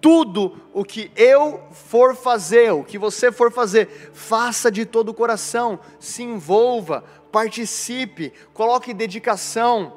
Tudo 0.00 0.60
o 0.72 0.84
que 0.84 1.10
eu 1.16 1.62
for 1.72 2.14
fazer, 2.14 2.72
o 2.72 2.84
que 2.84 2.98
você 2.98 3.32
for 3.32 3.50
fazer, 3.50 4.10
faça 4.12 4.70
de 4.70 4.84
todo 4.84 5.08
o 5.08 5.14
coração, 5.14 5.80
se 5.98 6.22
envolva, 6.22 7.02
participe, 7.32 8.32
coloque 8.52 8.92
dedicação, 8.92 9.94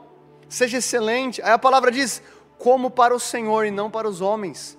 seja 0.48 0.78
excelente. 0.78 1.42
Aí 1.42 1.52
a 1.52 1.60
palavra 1.60 1.92
diz: 1.92 2.22
como 2.58 2.90
para 2.90 3.14
o 3.14 3.20
Senhor 3.20 3.66
e 3.66 3.72
não 3.72 3.92
para 3.92 4.08
os 4.08 4.22
homens. 4.22 4.78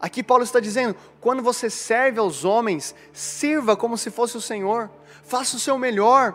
Aqui 0.00 0.22
Paulo 0.22 0.42
está 0.42 0.58
dizendo: 0.58 0.96
quando 1.20 1.42
você 1.42 1.70
serve 1.70 2.18
aos 2.18 2.44
homens, 2.44 2.94
sirva 3.12 3.76
como 3.76 3.96
se 3.96 4.10
fosse 4.10 4.36
o 4.36 4.40
Senhor, 4.40 4.90
faça 5.22 5.56
o 5.56 5.60
seu 5.60 5.78
melhor. 5.78 6.34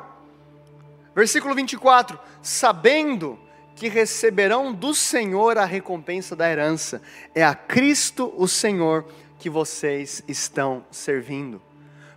Versículo 1.14 1.54
24: 1.54 2.18
sabendo 2.42 3.38
que 3.78 3.88
receberão 3.88 4.74
do 4.74 4.94
Senhor 4.94 5.56
a 5.58 5.64
recompensa 5.64 6.36
da 6.36 6.50
herança, 6.50 7.00
é 7.34 7.44
a 7.44 7.54
Cristo 7.54 8.34
o 8.36 8.48
Senhor 8.48 9.06
que 9.38 9.52
vocês 9.52 10.24
estão 10.28 10.84
servindo. 10.90 11.62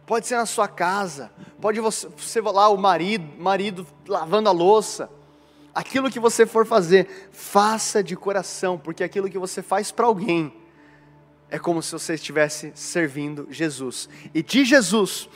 Pode 0.06 0.26
ser 0.26 0.36
na 0.36 0.46
sua 0.46 0.66
casa, 0.66 1.30
pode 1.60 1.78
você, 1.78 2.40
lá 2.40 2.70
o 2.70 2.78
marido, 2.78 3.30
marido 3.38 3.86
lavando 4.08 4.48
a 4.48 4.52
louça. 4.52 5.10
Aquilo 5.74 6.10
que 6.10 6.18
você 6.18 6.46
for 6.46 6.66
fazer, 6.66 7.28
faça 7.30 8.02
de 8.02 8.16
coração, 8.16 8.78
porque 8.78 9.04
aquilo 9.04 9.28
que 9.28 9.38
você 9.38 9.62
faz 9.62 9.92
para 9.92 10.06
alguém, 10.06 10.52
é 11.50 11.58
como 11.58 11.82
se 11.82 11.92
você 11.92 12.14
estivesse 12.14 12.72
servindo 12.74 13.46
Jesus. 13.50 14.08
E 14.34 14.42
de 14.42 14.64
Jesus, 14.64 15.28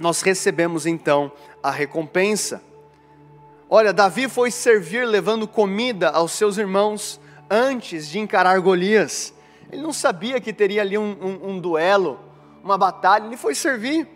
nós 0.00 0.20
recebemos 0.20 0.84
então 0.84 1.30
a 1.62 1.70
recompensa. 1.70 2.60
Olha, 3.74 3.90
Davi 3.90 4.28
foi 4.28 4.50
servir 4.50 5.06
levando 5.06 5.48
comida 5.48 6.10
aos 6.10 6.32
seus 6.32 6.58
irmãos 6.58 7.18
antes 7.48 8.06
de 8.06 8.18
encarar 8.18 8.60
Golias. 8.60 9.32
Ele 9.70 9.80
não 9.80 9.94
sabia 9.94 10.38
que 10.42 10.52
teria 10.52 10.82
ali 10.82 10.98
um, 10.98 11.16
um, 11.18 11.48
um 11.52 11.58
duelo, 11.58 12.20
uma 12.62 12.76
batalha, 12.76 13.24
ele 13.24 13.36
foi 13.38 13.54
servir. 13.54 14.06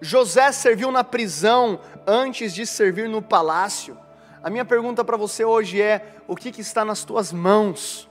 José 0.00 0.50
serviu 0.50 0.90
na 0.90 1.04
prisão 1.04 1.78
antes 2.06 2.54
de 2.54 2.64
servir 2.64 3.06
no 3.06 3.20
palácio. 3.20 3.98
A 4.42 4.48
minha 4.48 4.64
pergunta 4.64 5.04
para 5.04 5.18
você 5.18 5.44
hoje 5.44 5.78
é: 5.78 6.16
o 6.26 6.34
que, 6.34 6.50
que 6.50 6.62
está 6.62 6.82
nas 6.82 7.04
tuas 7.04 7.34
mãos? 7.34 8.08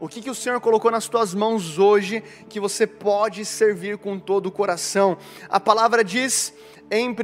O 0.00 0.08
que, 0.08 0.22
que 0.22 0.30
o 0.30 0.34
Senhor 0.34 0.58
colocou 0.58 0.90
nas 0.90 1.06
tuas 1.06 1.34
mãos 1.34 1.78
hoje 1.78 2.22
que 2.48 2.58
você 2.58 2.86
pode 2.86 3.44
servir 3.44 3.98
com 3.98 4.18
todo 4.18 4.46
o 4.46 4.52
coração? 4.52 5.18
A 5.50 5.60
palavra 5.60 6.02
diz 6.02 6.54
em 6.90 7.10
1 7.10 7.14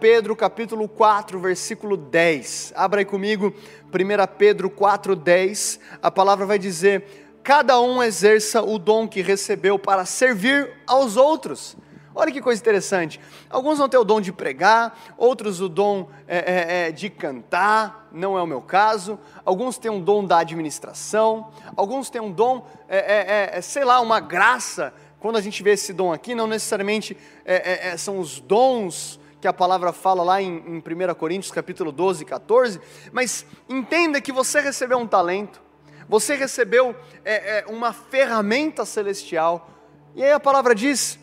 Pedro 0.00 0.34
capítulo 0.34 0.88
4, 0.88 1.38
versículo 1.38 1.96
10. 1.96 2.72
Abra 2.74 3.00
aí 3.00 3.04
comigo, 3.04 3.54
1 3.86 4.36
Pedro 4.36 4.68
4, 4.68 5.14
10. 5.14 5.80
A 6.02 6.10
palavra 6.10 6.44
vai 6.44 6.58
dizer: 6.58 7.04
cada 7.42 7.80
um 7.80 8.02
exerça 8.02 8.62
o 8.62 8.78
dom 8.78 9.06
que 9.06 9.22
recebeu 9.22 9.78
para 9.78 10.04
servir 10.04 10.70
aos 10.86 11.16
outros 11.16 11.76
Olha 12.14 12.30
que 12.30 12.42
coisa 12.42 12.60
interessante. 12.60 13.18
Alguns 13.48 13.78
vão 13.78 13.88
ter 13.88 13.96
o 13.96 14.04
dom 14.04 14.20
de 14.20 14.32
pregar, 14.32 14.98
outros 15.16 15.62
o 15.62 15.68
dom 15.68 16.08
é, 16.28 16.38
é, 16.38 16.88
é, 16.88 16.92
de 16.92 17.08
cantar, 17.08 18.08
não 18.12 18.36
é 18.36 18.42
o 18.42 18.46
meu 18.46 18.60
caso. 18.60 19.18
Alguns 19.44 19.78
têm 19.78 19.90
um 19.90 20.00
dom 20.00 20.22
da 20.22 20.38
administração, 20.38 21.50
alguns 21.74 22.10
têm 22.10 22.20
um 22.20 22.30
dom, 22.30 22.66
é, 22.86 22.98
é, 22.98 23.58
é, 23.58 23.60
sei 23.62 23.84
lá, 23.84 23.98
uma 24.00 24.20
graça. 24.20 24.92
Quando 25.22 25.36
a 25.36 25.40
gente 25.40 25.62
vê 25.62 25.70
esse 25.70 25.92
dom 25.92 26.12
aqui, 26.12 26.34
não 26.34 26.48
necessariamente 26.48 27.16
são 27.96 28.18
os 28.18 28.40
dons 28.40 29.20
que 29.40 29.46
a 29.46 29.52
palavra 29.52 29.92
fala 29.92 30.20
lá 30.24 30.42
em, 30.42 30.56
em 30.66 30.78
1 30.78 31.14
Coríntios 31.14 31.52
capítulo 31.52 31.92
12 31.92 32.24
e 32.24 32.26
14, 32.26 32.80
mas 33.12 33.46
entenda 33.68 34.20
que 34.20 34.32
você 34.32 34.60
recebeu 34.60 34.98
um 34.98 35.06
talento, 35.06 35.62
você 36.08 36.34
recebeu 36.34 36.96
uma 37.68 37.92
ferramenta 37.92 38.84
celestial, 38.84 39.70
e 40.16 40.24
aí 40.24 40.32
a 40.32 40.40
palavra 40.40 40.74
diz 40.74 41.20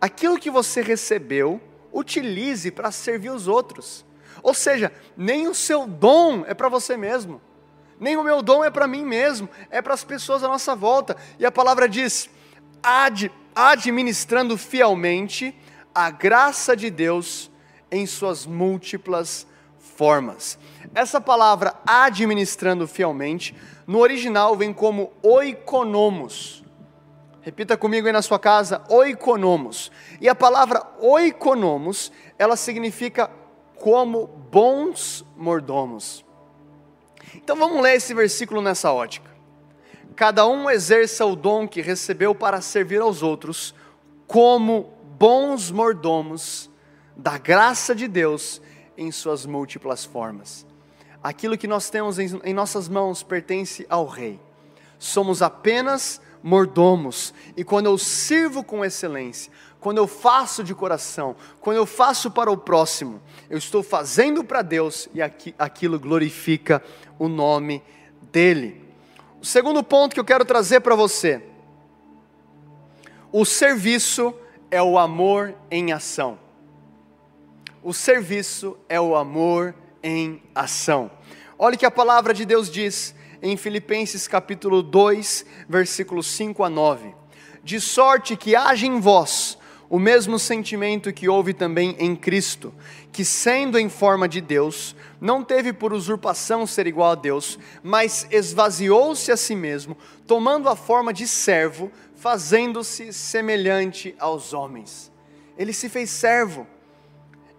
aquilo 0.00 0.38
que 0.38 0.48
você 0.48 0.80
recebeu, 0.80 1.60
utilize 1.92 2.70
para 2.70 2.92
servir 2.92 3.30
os 3.30 3.48
outros. 3.48 4.06
Ou 4.40 4.54
seja, 4.54 4.92
nem 5.16 5.48
o 5.48 5.54
seu 5.54 5.84
dom 5.84 6.44
é 6.46 6.54
para 6.54 6.68
você 6.68 6.96
mesmo, 6.96 7.42
nem 7.98 8.16
o 8.16 8.22
meu 8.22 8.40
dom 8.40 8.62
é 8.62 8.70
para 8.70 8.86
mim 8.86 9.04
mesmo, 9.04 9.48
é 9.68 9.82
para 9.82 9.94
as 9.94 10.04
pessoas 10.04 10.44
à 10.44 10.48
nossa 10.48 10.76
volta. 10.76 11.16
E 11.40 11.44
a 11.44 11.50
palavra 11.50 11.88
diz: 11.88 12.30
ad, 12.82 13.30
administrando 13.54 14.56
fielmente 14.58 15.54
a 15.94 16.10
graça 16.10 16.76
de 16.76 16.90
Deus 16.90 17.50
em 17.90 18.06
suas 18.06 18.46
múltiplas 18.46 19.46
formas. 19.78 20.58
Essa 20.94 21.20
palavra 21.20 21.74
administrando 21.86 22.88
fielmente, 22.88 23.54
no 23.86 23.98
original 23.98 24.56
vem 24.56 24.72
como 24.72 25.12
oikonomos 25.22 26.62
Repita 27.42 27.76
comigo 27.76 28.06
aí 28.06 28.12
na 28.12 28.22
sua 28.22 28.38
casa, 28.38 28.82
oikonomos. 28.88 29.90
E 30.20 30.28
a 30.28 30.34
palavra 30.34 30.80
oikonomos, 31.00 32.12
ela 32.38 32.54
significa 32.54 33.28
como 33.74 34.28
bons 34.28 35.24
mordomos. 35.36 36.24
Então 37.34 37.56
vamos 37.56 37.82
ler 37.82 37.96
esse 37.96 38.14
versículo 38.14 38.62
nessa 38.62 38.92
ótica. 38.92 39.31
Cada 40.14 40.46
um 40.46 40.70
exerça 40.70 41.24
o 41.24 41.34
dom 41.34 41.66
que 41.66 41.80
recebeu 41.80 42.34
para 42.34 42.60
servir 42.60 43.00
aos 43.00 43.22
outros, 43.22 43.74
como 44.26 44.92
bons 45.18 45.70
mordomos 45.70 46.70
da 47.16 47.38
graça 47.38 47.94
de 47.94 48.08
Deus 48.08 48.60
em 48.96 49.10
suas 49.10 49.46
múltiplas 49.46 50.04
formas. 50.04 50.66
Aquilo 51.22 51.56
que 51.56 51.68
nós 51.68 51.88
temos 51.88 52.18
em, 52.18 52.52
nossas 52.52 52.88
mãos 52.88 53.22
pertence 53.22 53.86
ao 53.88 54.06
Rei. 54.06 54.40
Somos 54.98 55.40
apenas 55.40 56.20
mordomos. 56.42 57.32
E 57.56 57.62
quando 57.62 57.86
eu 57.86 57.96
sirvo 57.96 58.64
com 58.64 58.84
excelência, 58.84 59.52
quando 59.80 59.98
eu 59.98 60.06
faço 60.06 60.64
de 60.64 60.74
coração, 60.74 61.36
quando 61.60 61.76
eu 61.76 61.86
faço 61.86 62.30
para 62.30 62.50
o 62.50 62.56
próximo, 62.56 63.20
eu 63.48 63.58
estou 63.58 63.82
fazendo 63.82 64.42
para 64.42 64.62
Deus 64.62 65.08
e 65.14 65.22
aquilo 65.22 65.98
glorifica 65.98 66.82
o 67.18 67.28
nome 67.28 67.82
dEle. 68.32 68.81
O 69.42 69.44
segundo 69.44 69.82
ponto 69.82 70.14
que 70.14 70.20
eu 70.20 70.24
quero 70.24 70.44
trazer 70.44 70.78
para 70.78 70.94
você: 70.94 71.42
o 73.32 73.44
serviço 73.44 74.32
é 74.70 74.80
o 74.80 74.96
amor 74.96 75.56
em 75.68 75.92
ação. 75.92 76.38
O 77.82 77.92
serviço 77.92 78.78
é 78.88 79.00
o 79.00 79.16
amor 79.16 79.74
em 80.00 80.40
ação. 80.54 81.10
Olha 81.58 81.76
que 81.76 81.84
a 81.84 81.90
palavra 81.90 82.32
de 82.32 82.44
Deus 82.44 82.70
diz 82.70 83.16
em 83.42 83.56
Filipenses 83.56 84.28
capítulo 84.28 84.80
2, 84.80 85.44
versículos 85.68 86.28
5 86.28 86.62
a 86.62 86.70
9. 86.70 87.12
De 87.64 87.80
sorte 87.80 88.36
que 88.36 88.54
haja 88.54 88.86
em 88.86 89.00
vós 89.00 89.58
o 89.90 89.98
mesmo 89.98 90.38
sentimento 90.38 91.12
que 91.12 91.28
houve 91.28 91.52
também 91.52 91.96
em 91.98 92.14
Cristo, 92.14 92.72
que 93.12 93.24
sendo 93.26 93.78
em 93.78 93.90
forma 93.90 94.26
de 94.26 94.40
Deus, 94.40 94.96
não 95.20 95.44
teve 95.44 95.72
por 95.72 95.92
usurpação 95.92 96.66
ser 96.66 96.86
igual 96.86 97.12
a 97.12 97.14
Deus, 97.14 97.58
mas 97.82 98.26
esvaziou-se 98.30 99.30
a 99.30 99.36
si 99.36 99.54
mesmo, 99.54 99.96
tomando 100.26 100.68
a 100.68 100.74
forma 100.74 101.12
de 101.12 101.28
servo, 101.28 101.92
fazendo-se 102.16 103.12
semelhante 103.12 104.14
aos 104.18 104.54
homens. 104.54 105.12
Ele 105.58 105.74
se 105.74 105.90
fez 105.90 106.08
servo 106.08 106.66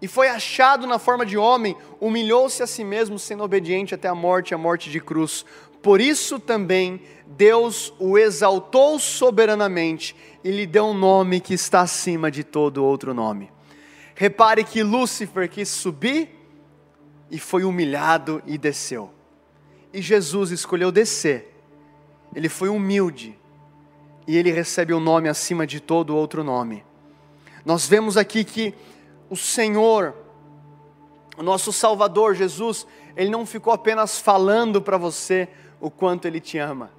e 0.01 0.07
foi 0.07 0.27
achado 0.27 0.87
na 0.87 0.97
forma 0.97 1.25
de 1.25 1.37
homem, 1.37 1.77
humilhou-se 2.01 2.63
a 2.63 2.67
si 2.67 2.83
mesmo, 2.83 3.19
sendo 3.19 3.43
obediente 3.43 3.93
até 3.93 4.07
a 4.07 4.15
morte 4.15 4.55
a 4.55 4.57
morte 4.57 4.89
de 4.89 4.99
cruz. 4.99 5.45
Por 5.83 6.01
isso 6.01 6.39
também 6.39 7.01
Deus 7.27 7.93
o 7.99 8.17
exaltou 8.17 8.97
soberanamente 8.97 10.15
e 10.43 10.49
lhe 10.49 10.65
deu 10.65 10.85
um 10.85 10.93
nome 10.93 11.39
que 11.39 11.53
está 11.53 11.81
acima 11.81 12.31
de 12.31 12.43
todo 12.43 12.83
outro 12.83 13.13
nome. 13.13 13.51
Repare 14.15 14.63
que 14.63 14.83
Lúcifer 14.83 15.49
quis 15.49 15.69
subir 15.69 16.29
e 17.29 17.39
foi 17.39 17.63
humilhado 17.63 18.41
e 18.45 18.57
desceu. 18.57 19.11
E 19.91 20.01
Jesus 20.01 20.51
escolheu 20.51 20.91
descer. 20.91 21.53
Ele 22.35 22.49
foi 22.49 22.69
humilde 22.69 23.39
e 24.27 24.37
ele 24.37 24.51
recebe 24.51 24.93
o 24.93 24.97
um 24.97 24.99
nome 24.99 25.29
acima 25.29 25.67
de 25.67 25.79
todo 25.79 26.15
outro 26.15 26.43
nome. 26.43 26.83
Nós 27.65 27.87
vemos 27.87 28.17
aqui 28.17 28.43
que 28.43 28.73
o 29.29 29.35
Senhor, 29.35 30.15
o 31.37 31.43
nosso 31.43 31.71
Salvador 31.71 32.35
Jesus, 32.35 32.85
ele 33.15 33.29
não 33.29 33.45
ficou 33.45 33.73
apenas 33.73 34.19
falando 34.19 34.81
para 34.81 34.97
você 34.97 35.47
o 35.79 35.89
quanto 35.89 36.25
Ele 36.25 36.39
te 36.39 36.57
ama. 36.57 36.91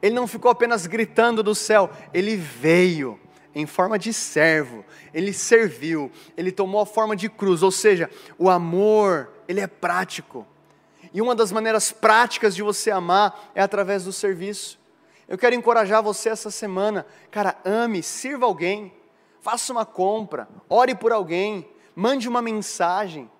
Ele 0.00 0.14
não 0.14 0.26
ficou 0.26 0.50
apenas 0.50 0.86
gritando 0.86 1.42
do 1.42 1.54
céu, 1.54 1.90
ele 2.14 2.34
veio 2.34 3.20
em 3.54 3.66
forma 3.66 3.98
de 3.98 4.12
servo, 4.12 4.84
ele 5.12 5.32
serviu, 5.32 6.10
ele 6.36 6.52
tomou 6.52 6.80
a 6.80 6.86
forma 6.86 7.16
de 7.16 7.28
cruz, 7.28 7.62
ou 7.62 7.70
seja, 7.70 8.08
o 8.38 8.48
amor, 8.48 9.30
ele 9.48 9.60
é 9.60 9.66
prático. 9.66 10.46
E 11.12 11.20
uma 11.20 11.34
das 11.34 11.50
maneiras 11.50 11.90
práticas 11.90 12.54
de 12.54 12.62
você 12.62 12.90
amar 12.90 13.50
é 13.54 13.60
através 13.60 14.04
do 14.04 14.12
serviço. 14.12 14.78
Eu 15.26 15.36
quero 15.36 15.54
encorajar 15.54 16.02
você 16.02 16.28
essa 16.28 16.50
semana, 16.50 17.06
cara, 17.30 17.56
ame, 17.64 18.02
sirva 18.02 18.46
alguém, 18.46 18.92
faça 19.40 19.72
uma 19.72 19.84
compra, 19.84 20.48
ore 20.68 20.94
por 20.94 21.12
alguém, 21.12 21.68
mande 21.94 22.28
uma 22.28 22.42
mensagem, 22.42 23.30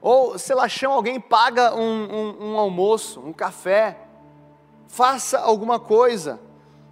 ou 0.00 0.38
sei 0.38 0.54
lá, 0.54 0.68
chama 0.68 0.94
alguém, 0.94 1.20
paga 1.20 1.74
um, 1.74 1.80
um, 1.80 2.50
um 2.52 2.58
almoço, 2.58 3.20
um 3.20 3.32
café, 3.32 3.98
faça 4.86 5.38
alguma 5.38 5.78
coisa. 5.78 6.40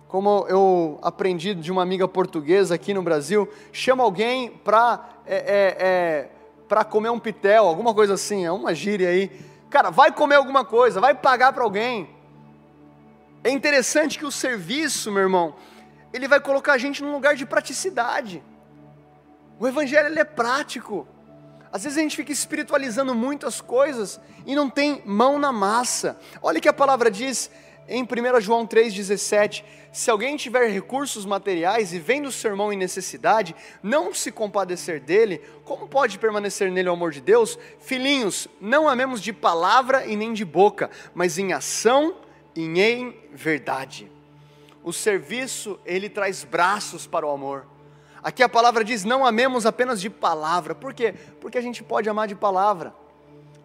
Como 0.08 0.46
eu 0.48 0.98
aprendi 1.02 1.54
de 1.54 1.72
uma 1.72 1.82
amiga 1.82 2.06
portuguesa 2.06 2.76
aqui 2.76 2.94
no 2.94 3.02
Brasil, 3.02 3.48
chama 3.72 4.04
alguém 4.04 4.50
para 4.50 5.04
é, 5.26 6.28
é, 6.68 6.76
é, 6.76 6.84
comer 6.84 7.10
um 7.10 7.18
pitel, 7.18 7.66
alguma 7.66 7.92
coisa 7.92 8.14
assim, 8.14 8.44
é 8.44 8.52
uma 8.52 8.72
gíria 8.72 9.08
aí. 9.08 9.30
Cara, 9.68 9.90
vai 9.90 10.12
comer 10.12 10.36
alguma 10.36 10.64
coisa, 10.64 11.00
vai 11.00 11.12
pagar 11.12 11.52
para 11.52 11.64
alguém. 11.64 12.08
É 13.42 13.50
interessante 13.50 14.18
que 14.18 14.24
o 14.24 14.30
serviço, 14.30 15.10
meu 15.10 15.22
irmão, 15.22 15.54
ele 16.12 16.28
vai 16.28 16.40
colocar 16.40 16.74
a 16.74 16.78
gente 16.78 17.02
num 17.02 17.12
lugar 17.12 17.34
de 17.34 17.44
praticidade. 17.44 18.42
O 19.58 19.66
evangelho 19.66 20.16
é 20.16 20.24
prático. 20.24 21.06
Às 21.72 21.82
vezes 21.82 21.98
a 21.98 22.00
gente 22.00 22.16
fica 22.16 22.30
espiritualizando 22.30 23.14
muito 23.14 23.46
as 23.46 23.60
coisas 23.60 24.20
e 24.46 24.54
não 24.54 24.70
tem 24.70 25.02
mão 25.04 25.38
na 25.38 25.50
massa. 25.50 26.16
Olha 26.40 26.60
que 26.60 26.68
a 26.68 26.72
palavra 26.72 27.10
diz 27.10 27.50
em 27.88 28.02
1 28.02 28.40
João 28.40 28.66
3,17: 28.66 29.62
Se 29.92 30.10
alguém 30.10 30.36
tiver 30.36 30.68
recursos 30.68 31.24
materiais 31.24 31.92
e 31.92 31.98
vem 31.98 32.22
do 32.22 32.32
seu 32.32 32.50
irmão 32.50 32.72
em 32.72 32.76
necessidade, 32.76 33.54
não 33.82 34.12
se 34.12 34.32
compadecer 34.32 35.00
dele, 35.00 35.40
como 35.64 35.86
pode 35.88 36.18
permanecer 36.18 36.70
nele 36.70 36.88
o 36.88 36.92
amor 36.92 37.12
de 37.12 37.20
Deus? 37.20 37.58
Filhinhos, 37.78 38.48
não 38.60 38.88
amemos 38.88 39.20
de 39.20 39.32
palavra 39.32 40.04
e 40.06 40.16
nem 40.16 40.32
de 40.32 40.44
boca, 40.44 40.90
mas 41.14 41.38
em 41.38 41.52
ação 41.52 42.16
e 42.54 42.62
em 42.62 43.14
verdade. 43.32 44.10
O 44.82 44.92
serviço, 44.92 45.78
ele 45.84 46.08
traz 46.08 46.44
braços 46.44 47.06
para 47.06 47.26
o 47.26 47.30
amor. 47.30 47.66
Aqui 48.22 48.42
a 48.42 48.48
palavra 48.48 48.82
diz: 48.82 49.04
não 49.04 49.24
amemos 49.24 49.64
apenas 49.64 50.00
de 50.00 50.10
palavra. 50.10 50.74
Por 50.74 50.92
quê? 50.92 51.14
Porque 51.40 51.58
a 51.58 51.62
gente 51.62 51.84
pode 51.84 52.08
amar 52.08 52.26
de 52.26 52.34
palavra. 52.34 52.92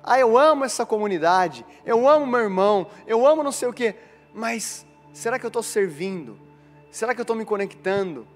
Ah, 0.04 0.20
eu 0.20 0.36
amo 0.36 0.66
essa 0.66 0.84
comunidade, 0.84 1.64
eu 1.86 2.10
amo 2.10 2.26
meu 2.26 2.40
irmão, 2.40 2.88
eu 3.06 3.28
amo 3.28 3.44
não 3.44 3.52
sei 3.52 3.68
o 3.68 3.74
quê 3.74 3.96
mas 4.34 4.86
será 5.14 5.38
que 5.38 5.46
eu 5.46 5.50
estou 5.50 5.64
servindo? 5.64 6.38
Será 6.90 7.14
que 7.14 7.22
eu 7.22 7.24
estou 7.24 7.36
me 7.36 7.46
conectando? 7.46 8.28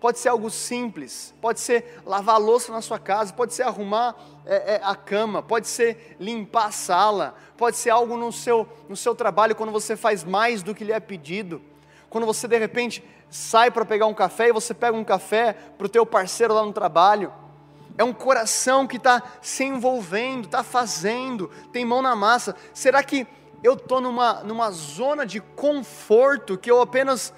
Pode 0.00 0.18
ser 0.18 0.28
algo 0.28 0.50
simples, 0.50 1.34
pode 1.40 1.58
ser 1.58 2.00
lavar 2.04 2.34
a 2.34 2.38
louça 2.38 2.70
na 2.70 2.82
sua 2.82 2.98
casa, 2.98 3.32
pode 3.32 3.54
ser 3.54 3.62
arrumar 3.62 4.14
é, 4.44 4.74
é, 4.74 4.80
a 4.82 4.94
cama, 4.94 5.42
pode 5.42 5.66
ser 5.66 6.16
limpar 6.20 6.66
a 6.66 6.70
sala, 6.70 7.34
pode 7.56 7.76
ser 7.76 7.90
algo 7.90 8.16
no 8.16 8.30
seu, 8.30 8.68
no 8.88 8.96
seu 8.96 9.14
trabalho 9.14 9.56
quando 9.56 9.72
você 9.72 9.96
faz 9.96 10.22
mais 10.22 10.62
do 10.62 10.74
que 10.74 10.84
lhe 10.84 10.92
é 10.92 11.00
pedido, 11.00 11.62
quando 12.10 12.26
você 12.26 12.46
de 12.46 12.58
repente 12.58 13.02
sai 13.30 13.70
para 13.70 13.84
pegar 13.84 14.06
um 14.06 14.14
café 14.14 14.48
e 14.48 14.52
você 14.52 14.74
pega 14.74 14.96
um 14.96 15.04
café 15.04 15.54
para 15.54 15.86
o 15.86 15.90
teu 15.90 16.04
parceiro 16.04 16.54
lá 16.54 16.64
no 16.64 16.72
trabalho. 16.72 17.32
É 17.98 18.04
um 18.04 18.12
coração 18.12 18.86
que 18.86 18.98
está 18.98 19.22
se 19.40 19.64
envolvendo, 19.64 20.44
está 20.44 20.62
fazendo, 20.62 21.50
tem 21.72 21.84
mão 21.84 22.02
na 22.02 22.14
massa. 22.14 22.54
Será 22.74 23.02
que 23.02 23.26
eu 23.66 23.74
estou 23.74 24.00
numa, 24.00 24.44
numa 24.44 24.70
zona 24.70 25.26
de 25.26 25.40
conforto 25.40 26.56
que 26.56 26.70
eu 26.70 26.80
apenas 26.80 27.34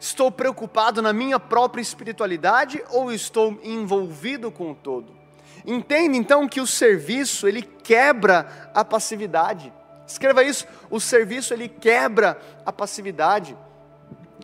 estou 0.00 0.28
preocupado 0.28 1.00
na 1.00 1.12
minha 1.12 1.38
própria 1.38 1.80
espiritualidade 1.80 2.82
ou 2.90 3.12
estou 3.12 3.56
envolvido 3.62 4.50
com 4.50 4.72
o 4.72 4.74
todo? 4.74 5.16
Entende 5.64 6.18
então 6.18 6.48
que 6.48 6.60
o 6.60 6.66
serviço 6.66 7.46
ele 7.46 7.62
quebra 7.62 8.70
a 8.74 8.84
passividade. 8.84 9.72
Escreva 10.04 10.42
isso, 10.42 10.66
o 10.90 10.98
serviço 10.98 11.54
ele 11.54 11.68
quebra 11.68 12.40
a 12.66 12.72
passividade. 12.72 13.56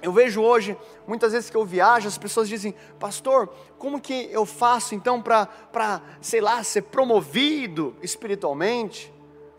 Eu 0.02 0.12
vejo 0.12 0.40
hoje, 0.40 0.76
muitas 1.06 1.32
vezes 1.32 1.50
que 1.50 1.56
eu 1.56 1.64
viajo, 1.64 2.06
as 2.06 2.18
pessoas 2.18 2.48
dizem, 2.48 2.74
pastor, 3.00 3.48
como 3.78 4.00
que 4.00 4.28
eu 4.30 4.46
faço 4.46 4.94
então 4.94 5.20
para, 5.20 6.00
sei 6.20 6.40
lá, 6.40 6.62
ser 6.62 6.82
promovido 6.82 7.96
espiritualmente? 8.02 9.13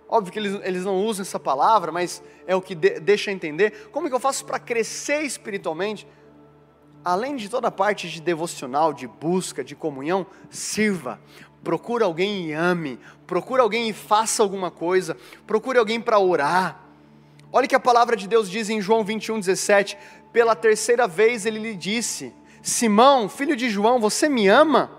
Óbvio 0.08 0.32
que 0.32 0.40
eles, 0.40 0.60
eles 0.64 0.86
não 0.86 1.04
usam 1.04 1.24
essa 1.24 1.40
palavra, 1.40 1.92
mas 1.92 2.22
é 2.46 2.56
o 2.56 2.62
que 2.62 2.76
de, 2.76 3.00
deixa 3.00 3.32
entender. 3.32 3.90
Como 3.92 4.08
que 4.08 4.14
eu 4.14 4.20
faço 4.20 4.46
para 4.46 4.60
crescer 4.60 5.22
espiritualmente? 5.22 6.08
Além 7.04 7.36
de 7.36 7.50
toda 7.50 7.68
a 7.68 7.72
parte 7.72 8.10
de 8.10 8.22
devocional, 8.22 8.94
de 8.94 9.08
busca, 9.08 9.64
de 9.64 9.76
comunhão, 9.76 10.26
sirva. 10.50 11.20
Procure 11.64 12.04
alguém 12.04 12.48
e 12.48 12.54
ame. 12.54 13.00
Procure 13.26 13.62
alguém 13.62 13.90
e 13.90 13.94
faça 13.94 14.44
alguma 14.44 14.70
coisa. 14.70 15.18
Procure 15.48 15.80
alguém 15.80 16.00
para 16.00 16.20
orar. 16.20 16.80
Olha 17.52 17.68
que 17.68 17.76
a 17.76 17.80
palavra 17.80 18.16
de 18.16 18.28
Deus 18.28 18.50
diz 18.50 18.70
em 18.70 18.82
João 18.82 19.04
21, 19.04 19.40
17: 19.40 19.98
Pela 20.32 20.56
terceira 20.56 21.08
vez 21.08 21.46
ele 21.46 21.58
lhe 21.58 21.76
disse: 21.76 22.34
Simão, 22.62 23.30
filho 23.30 23.56
de 23.56 23.70
João, 23.70 24.00
você 24.00 24.28
me 24.30 24.48
ama? 24.48 24.92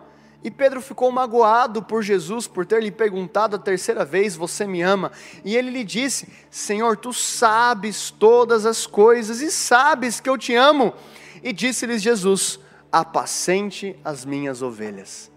E 0.47 0.51
Pedro 0.51 0.81
ficou 0.81 1.11
magoado 1.11 1.83
por 1.83 2.05
Jesus 2.05 2.47
por 2.47 2.65
ter 2.65 2.81
lhe 2.81 2.93
perguntado 2.93 3.57
a 3.57 3.59
terceira 3.59 4.05
vez: 4.05 4.37
Você 4.37 4.65
me 4.65 4.81
ama? 4.81 5.11
E 5.45 5.57
ele 5.57 5.73
lhe 5.73 5.83
disse: 5.83 6.29
Senhor, 6.49 6.97
tu 6.97 7.13
sabes 7.13 8.13
todas 8.13 8.65
as 8.65 8.87
coisas 8.87 9.41
e 9.41 9.51
sabes 9.51 10.21
que 10.21 10.31
eu 10.31 10.39
te 10.39 10.55
amo. 10.55 10.95
E 11.43 11.53
disse-lhes 11.53 12.01
Jesus: 12.01 12.61
Apacente 12.93 13.99
as 14.05 14.25
minhas 14.25 14.63
ovelhas. 14.63 15.33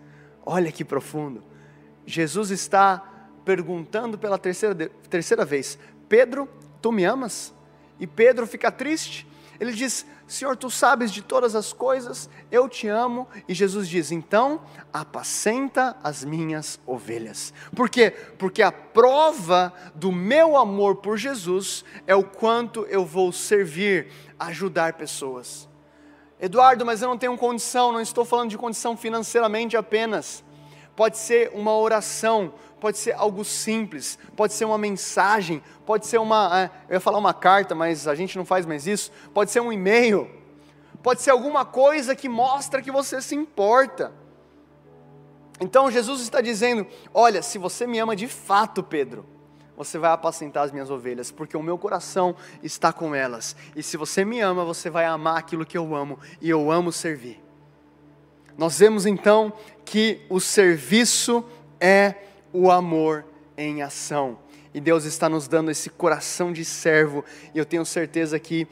Olha 0.45 0.71
que 0.71 0.85
profundo. 0.85 1.43
Jesus 2.05 2.51
está 2.51 3.01
perguntando 3.43 4.15
pela 4.15 4.37
terceira, 4.37 4.91
terceira 5.09 5.43
vez: 5.43 5.79
Pedro, 6.07 6.47
tu 6.83 6.91
me 6.91 7.03
amas? 7.03 7.51
E 7.99 8.05
Pedro 8.05 8.45
fica 8.45 8.71
triste. 8.71 9.25
Ele 9.59 9.71
diz: 9.71 10.05
Senhor, 10.29 10.55
tu 10.55 10.69
sabes 10.69 11.11
de 11.11 11.23
todas 11.23 11.55
as 11.55 11.73
coisas, 11.73 12.29
eu 12.51 12.69
te 12.69 12.87
amo. 12.87 13.27
E 13.47 13.53
Jesus 13.55 13.89
diz: 13.89 14.11
então, 14.11 14.61
apacenta 14.93 15.97
as 16.03 16.23
minhas 16.23 16.79
ovelhas. 16.85 17.51
Por 17.75 17.89
quê? 17.89 18.11
Porque 18.37 18.61
a 18.61 18.71
prova 18.71 19.73
do 19.95 20.11
meu 20.11 20.55
amor 20.55 20.97
por 20.97 21.17
Jesus 21.17 21.83
é 22.05 22.13
o 22.13 22.23
quanto 22.23 22.85
eu 22.85 23.03
vou 23.03 23.31
servir, 23.31 24.11
ajudar 24.37 24.93
pessoas. 24.93 25.67
Eduardo, 26.39 26.85
mas 26.85 27.01
eu 27.01 27.09
não 27.09 27.17
tenho 27.17 27.35
condição, 27.35 27.91
não 27.91 27.99
estou 27.99 28.23
falando 28.23 28.51
de 28.51 28.57
condição 28.57 28.95
financeiramente 28.95 29.75
apenas. 29.75 30.43
Pode 30.99 31.17
ser 31.17 31.49
uma 31.53 31.73
oração, 31.77 32.53
pode 32.77 32.97
ser 32.97 33.13
algo 33.13 33.45
simples, 33.45 34.19
pode 34.35 34.51
ser 34.51 34.65
uma 34.65 34.77
mensagem, 34.77 35.63
pode 35.85 36.05
ser 36.05 36.17
uma. 36.17 36.63
É, 36.63 36.71
eu 36.89 36.95
ia 36.95 36.99
falar 36.99 37.17
uma 37.17 37.33
carta, 37.33 37.73
mas 37.73 38.05
a 38.05 38.13
gente 38.13 38.37
não 38.37 38.43
faz 38.43 38.65
mais 38.65 38.85
isso. 38.85 39.09
Pode 39.33 39.49
ser 39.49 39.61
um 39.61 39.71
e-mail, 39.71 40.29
pode 41.01 41.21
ser 41.21 41.29
alguma 41.31 41.63
coisa 41.63 42.13
que 42.17 42.27
mostra 42.27 42.81
que 42.81 42.91
você 42.91 43.21
se 43.21 43.33
importa. 43.33 44.11
Então 45.61 45.89
Jesus 45.89 46.19
está 46.19 46.41
dizendo: 46.41 46.85
Olha, 47.13 47.41
se 47.41 47.57
você 47.57 47.87
me 47.87 47.97
ama 47.97 48.13
de 48.13 48.27
fato, 48.27 48.83
Pedro, 48.83 49.25
você 49.77 49.97
vai 49.97 50.11
apacentar 50.11 50.65
as 50.65 50.71
minhas 50.73 50.91
ovelhas, 50.91 51.31
porque 51.31 51.55
o 51.55 51.63
meu 51.63 51.77
coração 51.77 52.35
está 52.61 52.91
com 52.91 53.15
elas. 53.15 53.55
E 53.73 53.81
se 53.81 53.95
você 53.95 54.25
me 54.25 54.41
ama, 54.41 54.65
você 54.65 54.89
vai 54.89 55.05
amar 55.05 55.37
aquilo 55.37 55.65
que 55.65 55.77
eu 55.77 55.95
amo, 55.95 56.19
e 56.41 56.49
eu 56.49 56.69
amo 56.69 56.91
servir. 56.91 57.41
Nós 58.59 58.77
vemos 58.77 59.05
então 59.05 59.53
que 59.85 60.19
o 60.27 60.37
serviço 60.37 61.45
é 61.79 62.13
o 62.51 62.69
amor 62.69 63.23
em 63.57 63.81
ação. 63.81 64.37
E 64.73 64.81
Deus 64.81 65.05
está 65.05 65.29
nos 65.29 65.47
dando 65.47 65.71
esse 65.71 65.89
coração 65.89 66.51
de 66.51 66.65
servo, 66.65 67.23
e 67.55 67.57
eu 67.57 67.65
tenho 67.65 67.85
certeza 67.85 68.37
que 68.37 68.67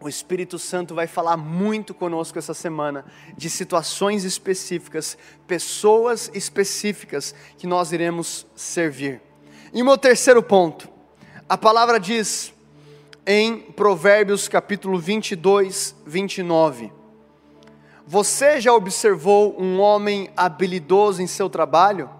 o 0.00 0.08
Espírito 0.08 0.58
Santo 0.58 0.94
vai 0.94 1.06
falar 1.06 1.36
muito 1.36 1.92
conosco 1.92 2.38
essa 2.38 2.54
semana 2.54 3.04
de 3.36 3.50
situações 3.50 4.24
específicas, 4.24 5.18
pessoas 5.46 6.30
específicas 6.32 7.34
que 7.58 7.66
nós 7.66 7.92
iremos 7.92 8.46
servir. 8.56 9.20
E 9.74 9.82
o 9.82 9.84
meu 9.84 9.98
terceiro 9.98 10.42
ponto, 10.42 10.88
a 11.46 11.58
palavra 11.58 12.00
diz 12.00 12.50
em 13.26 13.58
Provérbios 13.58 14.48
capítulo 14.48 14.98
22, 14.98 15.94
29. 16.06 16.99
Você 18.10 18.60
já 18.60 18.72
observou 18.72 19.54
um 19.56 19.80
homem 19.80 20.28
habilidoso 20.36 21.22
em 21.22 21.26
seu 21.26 21.48
trabalho? 21.48 22.10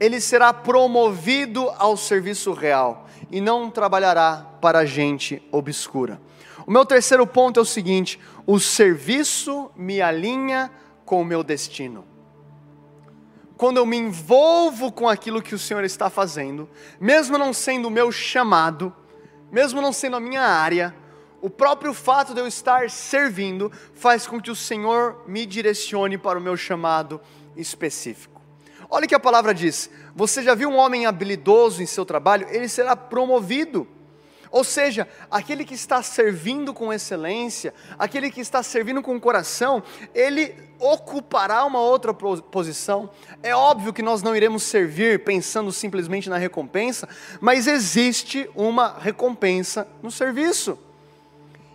ele 0.00 0.20
será 0.20 0.52
promovido 0.52 1.68
ao 1.76 1.96
serviço 1.96 2.52
real 2.52 3.06
e 3.30 3.40
não 3.40 3.70
trabalhará 3.70 4.46
para 4.60 4.86
gente 4.86 5.42
obscura. 5.50 6.20
O 6.66 6.70
meu 6.70 6.84
terceiro 6.84 7.26
ponto 7.26 7.58
é 7.58 7.62
o 7.62 7.66
seguinte: 7.66 8.20
o 8.46 8.60
serviço 8.60 9.70
me 9.76 10.00
alinha 10.00 10.70
com 11.04 11.20
o 11.20 11.24
meu 11.24 11.42
destino. 11.42 12.04
Quando 13.56 13.78
eu 13.78 13.86
me 13.86 13.96
envolvo 13.96 14.92
com 14.92 15.08
aquilo 15.08 15.42
que 15.42 15.54
o 15.54 15.58
Senhor 15.58 15.82
está 15.82 16.08
fazendo, 16.08 16.68
mesmo 17.00 17.36
não 17.36 17.52
sendo 17.52 17.88
o 17.88 17.90
meu 17.90 18.12
chamado, 18.12 18.94
mesmo 19.50 19.82
não 19.82 19.92
sendo 19.92 20.14
a 20.14 20.20
minha 20.20 20.42
área, 20.42 20.94
o 21.40 21.48
próprio 21.48 21.94
fato 21.94 22.34
de 22.34 22.40
eu 22.40 22.46
estar 22.46 22.90
servindo 22.90 23.70
faz 23.94 24.26
com 24.26 24.40
que 24.40 24.50
o 24.50 24.56
Senhor 24.56 25.22
me 25.26 25.46
direcione 25.46 26.18
para 26.18 26.38
o 26.38 26.42
meu 26.42 26.56
chamado 26.56 27.20
específico. 27.56 28.40
Olha 28.90 29.04
o 29.04 29.08
que 29.08 29.14
a 29.14 29.20
palavra 29.20 29.54
diz: 29.54 29.90
Você 30.14 30.42
já 30.42 30.54
viu 30.54 30.70
um 30.70 30.76
homem 30.76 31.06
habilidoso 31.06 31.82
em 31.82 31.86
seu 31.86 32.04
trabalho? 32.04 32.46
Ele 32.50 32.68
será 32.68 32.96
promovido. 32.96 33.86
Ou 34.50 34.64
seja, 34.64 35.06
aquele 35.30 35.62
que 35.62 35.74
está 35.74 36.02
servindo 36.02 36.72
com 36.72 36.90
excelência, 36.90 37.74
aquele 37.98 38.30
que 38.30 38.40
está 38.40 38.62
servindo 38.62 39.02
com 39.02 39.20
coração, 39.20 39.82
ele 40.14 40.54
ocupará 40.78 41.66
uma 41.66 41.80
outra 41.80 42.14
posição. 42.14 43.10
É 43.42 43.54
óbvio 43.54 43.92
que 43.92 44.00
nós 44.00 44.22
não 44.22 44.34
iremos 44.34 44.62
servir 44.62 45.22
pensando 45.22 45.70
simplesmente 45.70 46.30
na 46.30 46.38
recompensa, 46.38 47.06
mas 47.42 47.66
existe 47.66 48.48
uma 48.54 48.98
recompensa 48.98 49.86
no 50.02 50.10
serviço. 50.10 50.78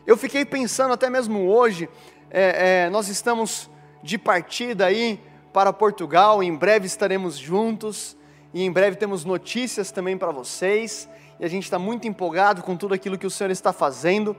Eu 0.06 0.18
fiquei 0.18 0.44
pensando 0.44 0.94
até 0.94 1.10
mesmo 1.10 1.48
hoje, 1.48 1.88
é, 2.30 2.88
é, 2.88 2.90
nós 2.90 3.08
estamos 3.08 3.70
de 4.04 4.18
partida 4.18 4.86
aí 4.86 5.18
para 5.54 5.72
Portugal, 5.72 6.44
em 6.44 6.54
breve 6.54 6.86
estaremos 6.86 7.38
juntos 7.38 8.18
e 8.54 8.64
em 8.64 8.72
breve 8.72 8.98
temos 8.98 9.24
notícias 9.24 9.92
também 9.92 10.18
para 10.18 10.30
vocês 10.30 11.08
e 11.40 11.46
a 11.46 11.48
gente 11.48 11.64
está 11.64 11.80
muito 11.80 12.06
empolgado 12.06 12.62
com 12.64 12.76
tudo 12.76 12.94
aquilo 12.94 13.18
que 13.18 13.26
o 13.26 13.32
Senhor 13.32 13.50
está 13.50 13.72
fazendo. 13.72 14.36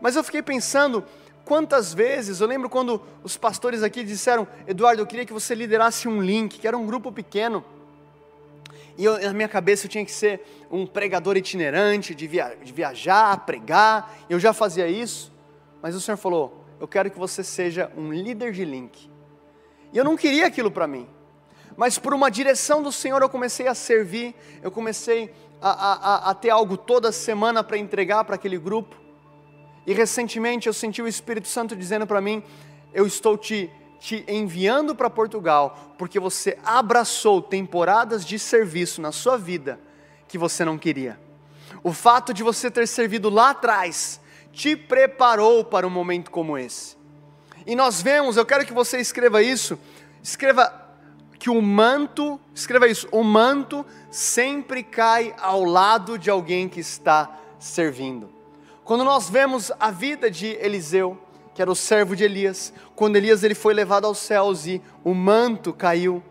Mas 0.00 0.16
eu 0.16 0.24
fiquei 0.24 0.42
pensando, 0.42 1.04
quantas 1.44 1.94
vezes, 1.94 2.40
eu 2.40 2.48
lembro 2.48 2.68
quando 2.68 3.00
os 3.22 3.36
pastores 3.36 3.84
aqui 3.84 4.02
disseram, 4.02 4.44
Eduardo, 4.66 5.00
eu 5.00 5.06
queria 5.06 5.24
que 5.24 5.32
você 5.32 5.54
liderasse 5.54 6.08
um 6.08 6.20
link, 6.20 6.58
que 6.58 6.66
era 6.66 6.76
um 6.76 6.84
grupo 6.84 7.12
pequeno. 7.12 7.64
E 8.96 9.04
eu, 9.04 9.20
na 9.20 9.32
minha 9.32 9.48
cabeça 9.48 9.86
eu 9.86 9.90
tinha 9.90 10.04
que 10.04 10.12
ser 10.12 10.40
um 10.70 10.86
pregador 10.86 11.36
itinerante, 11.36 12.14
de, 12.14 12.26
via, 12.26 12.56
de 12.62 12.72
viajar, 12.72 13.44
pregar. 13.44 14.14
Eu 14.28 14.38
já 14.38 14.52
fazia 14.52 14.86
isso. 14.88 15.32
Mas 15.82 15.94
o 15.94 16.00
Senhor 16.00 16.16
falou: 16.16 16.64
Eu 16.78 16.86
quero 16.86 17.10
que 17.10 17.18
você 17.18 17.42
seja 17.42 17.90
um 17.96 18.12
líder 18.12 18.52
de 18.52 18.64
link. 18.64 19.10
E 19.92 19.98
eu 19.98 20.04
não 20.04 20.16
queria 20.16 20.46
aquilo 20.46 20.70
para 20.70 20.86
mim. 20.86 21.08
Mas 21.76 21.98
por 21.98 22.12
uma 22.12 22.30
direção 22.30 22.82
do 22.82 22.92
Senhor 22.92 23.22
eu 23.22 23.28
comecei 23.28 23.66
a 23.66 23.74
servir, 23.74 24.34
eu 24.62 24.70
comecei 24.70 25.32
a, 25.60 25.70
a, 25.70 26.30
a 26.30 26.34
ter 26.34 26.50
algo 26.50 26.76
toda 26.76 27.12
semana 27.12 27.62
para 27.62 27.78
entregar 27.78 28.24
para 28.24 28.34
aquele 28.34 28.58
grupo. 28.58 28.96
E 29.86 29.92
recentemente 29.92 30.66
eu 30.66 30.72
senti 30.72 31.00
o 31.00 31.08
Espírito 31.08 31.48
Santo 31.48 31.74
dizendo 31.74 32.06
para 32.06 32.20
mim: 32.20 32.42
Eu 32.92 33.06
estou 33.06 33.36
te, 33.36 33.70
te 34.00 34.24
enviando 34.26 34.94
para 34.94 35.10
Portugal, 35.10 35.94
porque 35.98 36.18
você 36.18 36.58
abraçou 36.64 37.42
temporadas 37.42 38.24
de 38.24 38.38
serviço 38.38 39.00
na 39.00 39.12
sua 39.12 39.36
vida 39.36 39.78
que 40.26 40.38
você 40.38 40.64
não 40.64 40.78
queria. 40.78 41.20
O 41.84 41.92
fato 41.92 42.32
de 42.32 42.42
você 42.42 42.70
ter 42.70 42.88
servido 42.88 43.28
lá 43.28 43.50
atrás 43.50 44.20
te 44.52 44.74
preparou 44.74 45.64
para 45.64 45.86
um 45.86 45.90
momento 45.90 46.30
como 46.30 46.56
esse. 46.56 46.96
E 47.66 47.76
nós 47.76 48.00
vemos, 48.00 48.36
eu 48.36 48.46
quero 48.46 48.64
que 48.64 48.72
você 48.72 48.98
escreva 48.98 49.42
isso, 49.42 49.78
escreva 50.22 50.88
que 51.38 51.50
o 51.50 51.60
manto, 51.60 52.40
escreva 52.54 52.88
isso, 52.88 53.06
o 53.12 53.22
manto 53.22 53.84
sempre 54.10 54.82
cai 54.82 55.34
ao 55.38 55.64
lado 55.64 56.18
de 56.18 56.30
alguém 56.30 56.68
que 56.68 56.80
está 56.80 57.38
servindo. 57.58 58.30
Quando 58.84 59.04
nós 59.04 59.28
vemos 59.28 59.70
a 59.78 59.90
vida 59.90 60.30
de 60.30 60.46
Eliseu, 60.60 61.18
que 61.60 61.62
era 61.62 61.70
o 61.70 61.76
servo 61.76 62.16
de 62.16 62.24
Elias, 62.24 62.72
quando 62.96 63.16
Elias 63.16 63.44
ele 63.44 63.54
foi 63.54 63.74
levado 63.74 64.06
aos 64.06 64.16
céus 64.16 64.66
e 64.66 64.80
o 65.04 65.12
manto 65.12 65.74
caiu, 65.74 66.22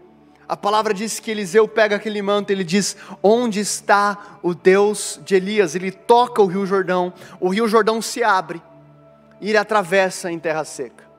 a 0.47 0.57
palavra 0.57 0.91
diz 0.91 1.19
que 1.19 1.29
Eliseu 1.29 1.67
pega 1.67 1.97
aquele 1.97 2.19
manto, 2.19 2.49
ele 2.49 2.63
diz: 2.63 2.97
Onde 3.21 3.59
está 3.59 4.39
o 4.41 4.55
Deus 4.55 5.21
de 5.23 5.35
Elias? 5.35 5.75
Ele 5.75 5.91
toca 5.91 6.41
o 6.41 6.47
rio 6.47 6.65
Jordão, 6.65 7.13
o 7.39 7.49
rio 7.49 7.67
Jordão 7.67 8.01
se 8.01 8.23
abre 8.23 8.59
e 9.39 9.49
ele 9.49 9.57
atravessa 9.59 10.31
em 10.31 10.39
terra 10.39 10.63
seca 10.63 11.09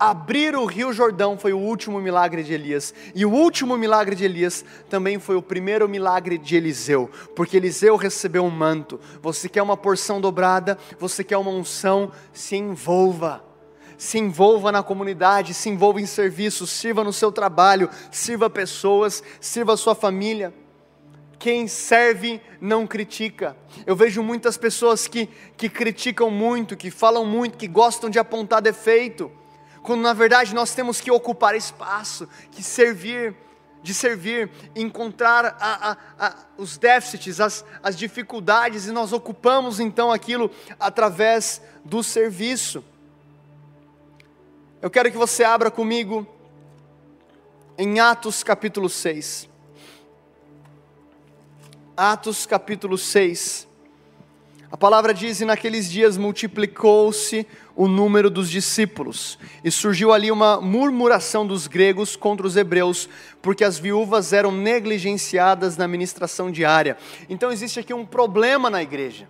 abrir 0.00 0.56
o 0.56 0.64
rio 0.64 0.94
Jordão 0.94 1.36
foi 1.36 1.52
o 1.52 1.58
último 1.58 2.00
milagre 2.00 2.42
de 2.42 2.54
Elias. 2.54 2.94
E 3.14 3.26
o 3.26 3.30
último 3.30 3.76
milagre 3.76 4.16
de 4.16 4.24
Elias 4.24 4.64
também 4.88 5.18
foi 5.18 5.36
o 5.36 5.42
primeiro 5.42 5.86
milagre 5.86 6.38
de 6.38 6.56
Eliseu, 6.56 7.10
porque 7.36 7.58
Eliseu 7.58 7.96
recebeu 7.96 8.42
um 8.42 8.50
manto. 8.50 8.98
Você 9.20 9.46
quer 9.46 9.60
uma 9.60 9.76
porção 9.76 10.18
dobrada, 10.18 10.78
você 10.98 11.22
quer 11.22 11.36
uma 11.36 11.50
unção, 11.50 12.10
se 12.32 12.56
envolva. 12.56 13.49
Se 14.00 14.18
envolva 14.18 14.72
na 14.72 14.82
comunidade, 14.82 15.52
se 15.52 15.68
envolva 15.68 16.00
em 16.00 16.06
serviço, 16.06 16.66
sirva 16.66 17.04
no 17.04 17.12
seu 17.12 17.30
trabalho, 17.30 17.90
sirva 18.10 18.48
pessoas, 18.48 19.22
sirva 19.38 19.74
a 19.74 19.76
sua 19.76 19.94
família. 19.94 20.54
Quem 21.38 21.68
serve 21.68 22.40
não 22.60 22.86
critica. 22.86 23.54
Eu 23.84 23.94
vejo 23.94 24.22
muitas 24.22 24.56
pessoas 24.56 25.06
que, 25.06 25.28
que 25.54 25.68
criticam 25.68 26.30
muito, 26.30 26.78
que 26.78 26.90
falam 26.90 27.26
muito, 27.26 27.58
que 27.58 27.68
gostam 27.68 28.08
de 28.08 28.18
apontar 28.18 28.62
defeito 28.62 29.30
quando 29.82 30.02
na 30.02 30.12
verdade 30.12 30.54
nós 30.54 30.74
temos 30.74 31.00
que 31.00 31.10
ocupar 31.10 31.54
espaço, 31.54 32.28
que 32.50 32.62
servir, 32.62 33.34
de 33.82 33.94
servir, 33.94 34.50
encontrar 34.76 35.56
a, 35.58 35.90
a, 35.90 35.96
a, 36.26 36.34
os 36.58 36.76
déficits, 36.76 37.40
as, 37.40 37.64
as 37.82 37.96
dificuldades, 37.96 38.86
e 38.86 38.92
nós 38.92 39.12
ocupamos 39.12 39.80
então 39.80 40.12
aquilo 40.12 40.50
através 40.78 41.62
do 41.84 42.02
serviço. 42.02 42.84
Eu 44.82 44.88
quero 44.88 45.10
que 45.10 45.18
você 45.18 45.44
abra 45.44 45.70
comigo 45.70 46.26
em 47.76 48.00
Atos 48.00 48.42
capítulo 48.42 48.88
6. 48.88 49.46
Atos 51.94 52.46
capítulo 52.46 52.96
6. 52.96 53.68
A 54.72 54.78
palavra 54.78 55.12
diz: 55.12 55.38
E 55.42 55.44
naqueles 55.44 55.90
dias 55.90 56.16
multiplicou-se 56.16 57.46
o 57.76 57.86
número 57.86 58.30
dos 58.30 58.48
discípulos. 58.48 59.38
E 59.62 59.70
surgiu 59.70 60.14
ali 60.14 60.30
uma 60.30 60.62
murmuração 60.62 61.46
dos 61.46 61.66
gregos 61.66 62.16
contra 62.16 62.46
os 62.46 62.56
hebreus, 62.56 63.06
porque 63.42 63.64
as 63.64 63.78
viúvas 63.78 64.32
eram 64.32 64.50
negligenciadas 64.50 65.76
na 65.76 65.86
ministração 65.86 66.50
diária. 66.50 66.96
Então 67.28 67.52
existe 67.52 67.80
aqui 67.80 67.92
um 67.92 68.06
problema 68.06 68.70
na 68.70 68.82
igreja. 68.82 69.28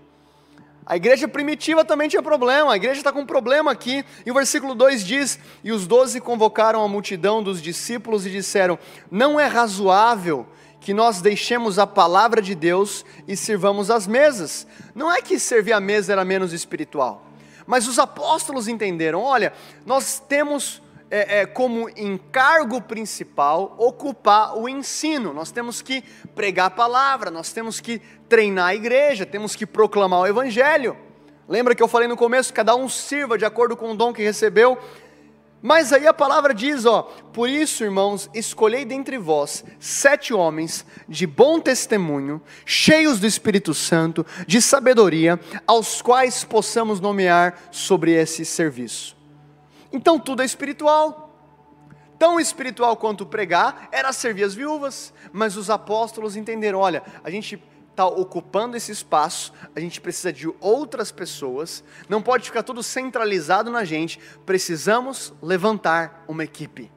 A 0.90 0.96
igreja 0.96 1.28
primitiva 1.28 1.84
também 1.84 2.08
tinha 2.08 2.20
problema, 2.20 2.72
a 2.72 2.76
igreja 2.76 2.98
está 2.98 3.12
com 3.12 3.20
um 3.20 3.24
problema 3.24 3.70
aqui. 3.70 4.04
E 4.26 4.30
o 4.32 4.34
versículo 4.34 4.74
2 4.74 5.06
diz: 5.06 5.38
E 5.62 5.70
os 5.70 5.86
doze 5.86 6.20
convocaram 6.20 6.82
a 6.82 6.88
multidão 6.88 7.40
dos 7.40 7.62
discípulos 7.62 8.26
e 8.26 8.30
disseram: 8.30 8.76
Não 9.08 9.38
é 9.38 9.46
razoável 9.46 10.44
que 10.80 10.92
nós 10.92 11.20
deixemos 11.20 11.78
a 11.78 11.86
palavra 11.86 12.42
de 12.42 12.56
Deus 12.56 13.04
e 13.28 13.36
sirvamos 13.36 13.88
as 13.88 14.08
mesas. 14.08 14.66
Não 14.92 15.12
é 15.12 15.22
que 15.22 15.38
servir 15.38 15.74
a 15.74 15.78
mesa 15.78 16.10
era 16.10 16.24
menos 16.24 16.52
espiritual. 16.52 17.24
Mas 17.64 17.86
os 17.86 17.96
apóstolos 18.00 18.66
entenderam: 18.66 19.22
olha, 19.22 19.52
nós 19.86 20.18
temos 20.18 20.82
é, 21.10 21.40
é, 21.40 21.46
como 21.46 21.88
encargo 21.90 22.80
principal 22.80 23.74
ocupar 23.78 24.56
o 24.56 24.68
ensino, 24.68 25.34
nós 25.34 25.50
temos 25.50 25.82
que 25.82 26.02
pregar 26.34 26.66
a 26.66 26.70
palavra, 26.70 27.30
nós 27.30 27.52
temos 27.52 27.80
que 27.80 28.00
treinar 28.28 28.68
a 28.68 28.74
igreja, 28.74 29.26
temos 29.26 29.56
que 29.56 29.66
proclamar 29.66 30.20
o 30.20 30.26
evangelho. 30.26 30.96
Lembra 31.48 31.74
que 31.74 31.82
eu 31.82 31.88
falei 31.88 32.06
no 32.06 32.16
começo? 32.16 32.54
Cada 32.54 32.76
um 32.76 32.88
sirva 32.88 33.36
de 33.36 33.44
acordo 33.44 33.76
com 33.76 33.90
o 33.90 33.96
dom 33.96 34.12
que 34.12 34.22
recebeu. 34.22 34.78
Mas 35.60 35.92
aí 35.92 36.06
a 36.06 36.14
palavra 36.14 36.54
diz, 36.54 36.86
ó, 36.86 37.02
por 37.32 37.48
isso, 37.48 37.84
irmãos, 37.84 38.30
escolhei 38.32 38.84
dentre 38.84 39.18
vós 39.18 39.62
sete 39.78 40.32
homens 40.32 40.86
de 41.06 41.26
bom 41.26 41.60
testemunho, 41.60 42.40
cheios 42.64 43.20
do 43.20 43.26
Espírito 43.26 43.74
Santo, 43.74 44.24
de 44.46 44.62
sabedoria, 44.62 45.38
aos 45.66 46.00
quais 46.00 46.44
possamos 46.44 46.98
nomear 46.98 47.58
sobre 47.70 48.12
esse 48.12 48.44
serviço. 48.44 49.19
Então 49.92 50.18
tudo 50.18 50.42
é 50.42 50.44
espiritual. 50.44 51.28
Tão 52.18 52.38
espiritual 52.38 52.96
quanto 52.96 53.24
pregar 53.24 53.88
era 53.90 54.12
servir 54.12 54.44
as 54.44 54.54
viúvas, 54.54 55.12
mas 55.32 55.56
os 55.56 55.70
apóstolos 55.70 56.36
entenderam: 56.36 56.78
olha, 56.78 57.02
a 57.24 57.30
gente 57.30 57.62
está 57.90 58.06
ocupando 58.06 58.76
esse 58.76 58.92
espaço, 58.92 59.52
a 59.74 59.80
gente 59.80 60.00
precisa 60.00 60.32
de 60.32 60.48
outras 60.60 61.10
pessoas, 61.10 61.84
não 62.08 62.22
pode 62.22 62.44
ficar 62.44 62.62
tudo 62.62 62.82
centralizado 62.82 63.70
na 63.70 63.84
gente, 63.84 64.18
precisamos 64.46 65.34
levantar 65.42 66.24
uma 66.28 66.44
equipe. 66.44 66.90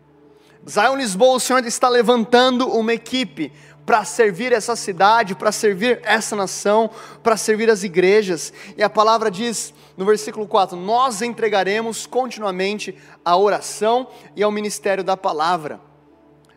Zion 0.69 0.95
Lisboa, 0.95 1.35
o 1.35 1.39
Senhor 1.41 1.65
está 1.65 1.89
levantando 1.89 2.69
uma 2.69 2.93
equipe 2.93 3.51
para 3.85 4.05
servir 4.05 4.51
essa 4.51 4.75
cidade, 4.75 5.35
para 5.35 5.51
servir 5.51 5.99
essa 6.03 6.35
nação, 6.35 6.89
para 7.21 7.37
servir 7.37 7.69
as 7.69 7.83
igrejas. 7.83 8.53
E 8.77 8.83
a 8.83 8.89
palavra 8.89 9.29
diz 9.29 9.73
no 9.97 10.05
versículo 10.05 10.47
4: 10.47 10.77
Nós 10.77 11.21
entregaremos 11.21 12.05
continuamente 12.05 12.97
a 13.23 13.35
oração 13.37 14.07
e 14.35 14.43
ao 14.43 14.51
ministério 14.51 15.03
da 15.03 15.17
palavra. 15.17 15.79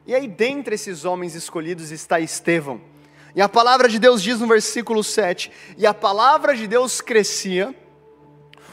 E 0.07 0.15
aí, 0.15 0.29
dentre 0.29 0.77
esses 0.77 1.05
homens 1.05 1.35
escolhidos 1.35 1.91
está 1.91 2.21
Estevão 2.21 2.81
e 3.37 3.43
a 3.43 3.51
palavra 3.51 3.87
de 3.87 3.99
Deus 3.99 4.23
diz 4.23 4.41
no 4.41 4.47
versículo 4.47 5.05
7: 5.05 5.53
E 5.77 5.87
a 5.87 5.93
palavra 5.93 6.57
de 6.57 6.67
Deus 6.67 7.03
crescia, 7.03 7.75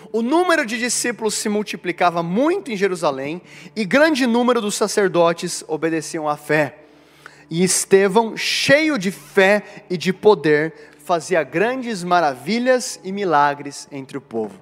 o 0.10 0.22
número 0.22 0.66
de 0.66 0.80
discípulos 0.80 1.34
se 1.34 1.50
multiplicava 1.50 2.24
muito 2.24 2.72
em 2.72 2.78
Jerusalém, 2.78 3.42
e 3.76 3.84
grande 3.84 4.26
número 4.26 4.62
dos 4.62 4.76
sacerdotes 4.76 5.66
obedeciam 5.68 6.30
à 6.30 6.38
fé. 6.38 6.83
E 7.54 7.64
Estevão, 7.64 8.36
cheio 8.36 8.98
de 8.98 9.12
fé 9.12 9.62
e 9.88 9.96
de 9.96 10.12
poder, 10.12 10.74
fazia 11.06 11.44
grandes 11.44 12.04
maravilhas 12.04 13.00
e 13.04 13.12
milagres 13.12 13.88
entre 13.92 14.18
o 14.18 14.22
povo. 14.22 14.60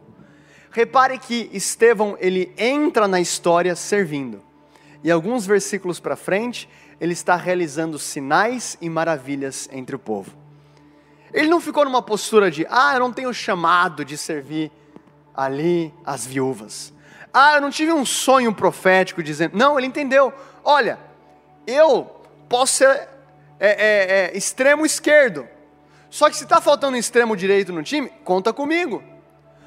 Repare 0.71 1.17
que 1.17 1.49
Estevão 1.53 2.17
ele 2.19 2.53
entra 2.57 3.07
na 3.07 3.21
história 3.21 3.77
servindo. 3.77 4.43
E 5.01 5.09
alguns 5.09 5.45
versículos 5.45 6.01
para 6.01 6.17
frente, 6.17 6.67
ele 6.99 7.13
está 7.13 7.37
realizando 7.37 7.97
sinais 7.97 8.77
e 8.81 8.89
maravilhas 8.89 9.69
entre 9.71 9.95
o 9.95 9.99
povo. 9.99 10.35
Ele 11.31 11.47
não 11.47 11.61
ficou 11.61 11.85
numa 11.85 12.01
postura 12.01 12.51
de, 12.51 12.67
ah, 12.69 12.95
eu 12.95 12.99
não 12.99 13.13
tenho 13.13 13.33
chamado 13.33 14.03
de 14.03 14.17
servir 14.17 14.69
ali 15.33 15.93
as 16.05 16.25
viúvas. 16.25 16.91
Ah, 17.33 17.55
eu 17.55 17.61
não 17.61 17.69
tive 17.69 17.93
um 17.93 18.05
sonho 18.05 18.53
profético 18.53 19.23
dizendo. 19.23 19.57
Não, 19.57 19.79
ele 19.79 19.87
entendeu. 19.87 20.33
Olha, 20.61 20.99
eu 21.65 22.19
posso 22.51 22.73
ser 22.73 23.07
é, 23.57 23.69
é, 23.69 24.31
é, 24.33 24.37
extremo 24.37 24.85
esquerdo. 24.85 25.47
Só 26.09 26.29
que 26.29 26.35
se 26.35 26.43
está 26.43 26.59
faltando 26.59 26.97
um 26.97 26.99
extremo 26.99 27.37
direito 27.37 27.71
no 27.71 27.81
time, 27.81 28.09
conta 28.25 28.51
comigo. 28.51 29.01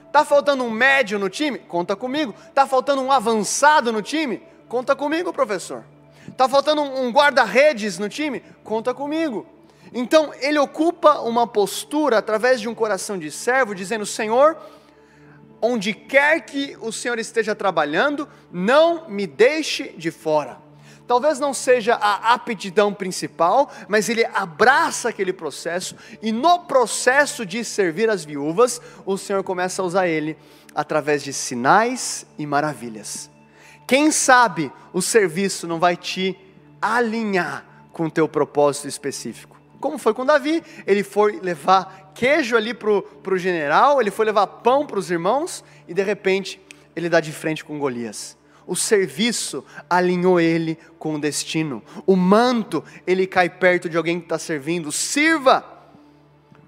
Está 0.06 0.22
faltando 0.24 0.62
um 0.62 0.70
médio 0.70 1.18
no 1.18 1.30
time? 1.30 1.58
Conta 1.58 1.96
comigo. 1.96 2.34
Está 2.46 2.66
faltando 2.66 3.00
um 3.00 3.10
avançado 3.10 3.90
no 3.90 4.02
time? 4.02 4.42
Conta 4.68 4.94
comigo, 4.94 5.32
professor. 5.32 5.82
Está 6.28 6.46
faltando 6.46 6.82
um 6.82 7.10
guarda-redes 7.10 7.98
no 7.98 8.08
time? 8.08 8.40
Conta 8.62 8.92
comigo. 8.92 9.46
Então, 9.92 10.32
ele 10.40 10.58
ocupa 10.58 11.20
uma 11.20 11.46
postura 11.46 12.18
através 12.18 12.60
de 12.60 12.68
um 12.68 12.74
coração 12.74 13.18
de 13.18 13.30
servo, 13.30 13.74
dizendo: 13.74 14.04
Senhor, 14.04 14.58
onde 15.60 15.94
quer 15.94 16.42
que 16.42 16.76
o 16.80 16.92
Senhor 16.92 17.18
esteja 17.18 17.54
trabalhando, 17.54 18.28
não 18.52 19.08
me 19.08 19.26
deixe 19.26 19.88
de 19.96 20.10
fora. 20.10 20.63
Talvez 21.06 21.38
não 21.38 21.52
seja 21.52 21.94
a 21.94 22.32
aptidão 22.32 22.92
principal, 22.94 23.70
mas 23.88 24.08
ele 24.08 24.24
abraça 24.24 25.10
aquele 25.10 25.32
processo 25.32 25.94
e 26.22 26.32
no 26.32 26.60
processo 26.60 27.44
de 27.44 27.62
servir 27.62 28.08
as 28.08 28.24
viúvas, 28.24 28.80
o 29.04 29.18
Senhor 29.18 29.42
começa 29.42 29.82
a 29.82 29.84
usar 29.84 30.08
ele 30.08 30.36
através 30.74 31.22
de 31.22 31.32
sinais 31.32 32.26
e 32.38 32.46
maravilhas. 32.46 33.30
Quem 33.86 34.10
sabe 34.10 34.72
o 34.94 35.02
serviço 35.02 35.66
não 35.66 35.78
vai 35.78 35.94
te 35.94 36.38
alinhar 36.80 37.64
com 37.92 38.06
o 38.06 38.10
teu 38.10 38.26
propósito 38.26 38.88
específico. 38.88 39.58
Como 39.80 39.98
foi 39.98 40.14
com 40.14 40.24
Davi, 40.24 40.62
ele 40.86 41.04
foi 41.04 41.38
levar 41.40 42.12
queijo 42.14 42.56
ali 42.56 42.72
para 42.72 42.90
o 42.90 43.36
general, 43.36 44.00
ele 44.00 44.10
foi 44.10 44.24
levar 44.24 44.46
pão 44.46 44.86
para 44.86 44.98
os 44.98 45.10
irmãos 45.10 45.62
e 45.86 45.92
de 45.92 46.02
repente 46.02 46.58
ele 46.96 47.10
dá 47.10 47.20
de 47.20 47.30
frente 47.32 47.62
com 47.62 47.78
Golias. 47.78 48.38
O 48.66 48.74
serviço 48.74 49.64
alinhou 49.88 50.40
ele 50.40 50.78
com 50.98 51.14
o 51.14 51.20
destino. 51.20 51.82
O 52.06 52.16
manto, 52.16 52.82
ele 53.06 53.26
cai 53.26 53.48
perto 53.48 53.88
de 53.88 53.96
alguém 53.96 54.18
que 54.18 54.26
está 54.26 54.38
servindo. 54.38 54.90
Sirva! 54.90 55.64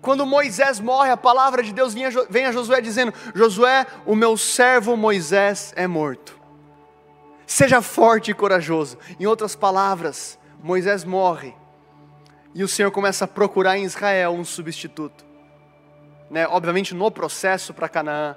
Quando 0.00 0.26
Moisés 0.26 0.78
morre, 0.78 1.10
a 1.10 1.16
palavra 1.16 1.62
de 1.62 1.72
Deus 1.72 1.94
vem 2.28 2.46
a 2.46 2.52
Josué 2.52 2.80
dizendo: 2.80 3.12
Josué, 3.34 3.86
o 4.04 4.14
meu 4.14 4.36
servo 4.36 4.96
Moisés 4.96 5.72
é 5.74 5.86
morto. 5.86 6.38
Seja 7.46 7.80
forte 7.80 8.30
e 8.30 8.34
corajoso. 8.34 8.98
Em 9.18 9.26
outras 9.26 9.56
palavras, 9.56 10.38
Moisés 10.62 11.04
morre 11.04 11.54
e 12.56 12.64
o 12.64 12.68
Senhor 12.68 12.90
começa 12.90 13.26
a 13.26 13.28
procurar 13.28 13.76
em 13.76 13.84
Israel 13.84 14.32
um 14.32 14.44
substituto. 14.44 15.26
Né? 16.30 16.46
Obviamente 16.48 16.94
no 16.94 17.10
processo 17.10 17.74
para 17.74 17.88
Canaã, 17.88 18.34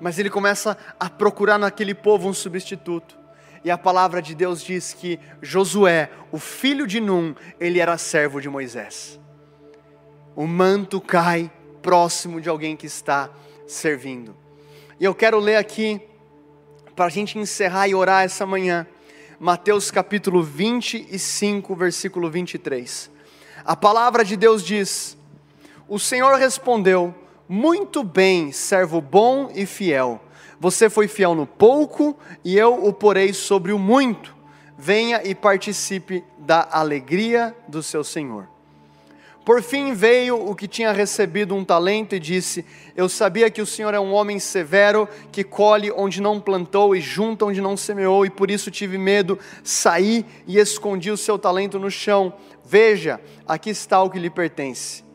mas 0.00 0.18
ele 0.18 0.30
começa 0.30 0.76
a 0.98 1.08
procurar 1.08 1.58
naquele 1.58 1.94
povo 1.94 2.28
um 2.28 2.32
substituto. 2.32 3.18
E 3.62 3.70
a 3.70 3.76
palavra 3.76 4.22
de 4.22 4.34
Deus 4.34 4.62
diz 4.62 4.94
que 4.94 5.20
Josué, 5.42 6.10
o 6.32 6.38
filho 6.38 6.86
de 6.86 6.98
Num, 6.98 7.34
ele 7.58 7.78
era 7.78 7.98
servo 7.98 8.40
de 8.40 8.48
Moisés. 8.48 9.20
O 10.34 10.46
manto 10.46 11.00
cai 11.00 11.50
próximo 11.82 12.40
de 12.40 12.48
alguém 12.48 12.76
que 12.76 12.86
está 12.86 13.28
servindo. 13.66 14.34
E 14.98 15.04
eu 15.04 15.14
quero 15.14 15.38
ler 15.38 15.56
aqui, 15.56 16.00
para 16.96 17.06
a 17.06 17.10
gente 17.10 17.38
encerrar 17.38 17.88
e 17.88 17.94
orar 17.94 18.24
essa 18.24 18.46
manhã, 18.46 18.86
Mateus 19.38 19.90
capítulo 19.90 20.42
25, 20.42 21.74
versículo 21.74 22.30
23. 22.30 23.10
A 23.64 23.76
palavra 23.76 24.24
de 24.24 24.36
Deus 24.36 24.62
diz: 24.62 25.16
O 25.88 25.98
Senhor 25.98 26.34
respondeu: 26.36 27.14
Muito 27.52 28.04
bem, 28.04 28.52
servo 28.52 29.00
bom 29.00 29.50
e 29.52 29.66
fiel. 29.66 30.20
Você 30.60 30.88
foi 30.88 31.08
fiel 31.08 31.34
no 31.34 31.48
pouco, 31.48 32.16
e 32.44 32.56
eu 32.56 32.86
o 32.86 32.92
porei 32.92 33.32
sobre 33.32 33.72
o 33.72 33.78
muito. 33.78 34.36
Venha 34.78 35.20
e 35.24 35.34
participe 35.34 36.22
da 36.38 36.68
alegria 36.70 37.52
do 37.66 37.82
seu 37.82 38.04
Senhor. 38.04 38.46
Por 39.44 39.64
fim 39.64 39.92
veio 39.94 40.48
o 40.48 40.54
que 40.54 40.68
tinha 40.68 40.92
recebido 40.92 41.52
um 41.52 41.64
talento 41.64 42.14
e 42.14 42.20
disse: 42.20 42.64
Eu 42.94 43.08
sabia 43.08 43.50
que 43.50 43.60
o 43.60 43.66
Senhor 43.66 43.94
é 43.94 43.98
um 43.98 44.12
homem 44.12 44.38
severo, 44.38 45.08
que 45.32 45.42
colhe 45.42 45.90
onde 45.90 46.22
não 46.22 46.38
plantou 46.38 46.94
e 46.94 47.00
junta 47.00 47.46
onde 47.46 47.60
não 47.60 47.76
semeou, 47.76 48.24
e 48.24 48.30
por 48.30 48.48
isso 48.48 48.70
tive 48.70 48.96
medo, 48.96 49.36
saí 49.64 50.24
e 50.46 50.56
escondi 50.56 51.10
o 51.10 51.16
seu 51.16 51.36
talento 51.36 51.80
no 51.80 51.90
chão. 51.90 52.32
Veja, 52.64 53.20
aqui 53.44 53.70
está 53.70 54.00
o 54.00 54.08
que 54.08 54.20
lhe 54.20 54.30
pertence. 54.30 55.09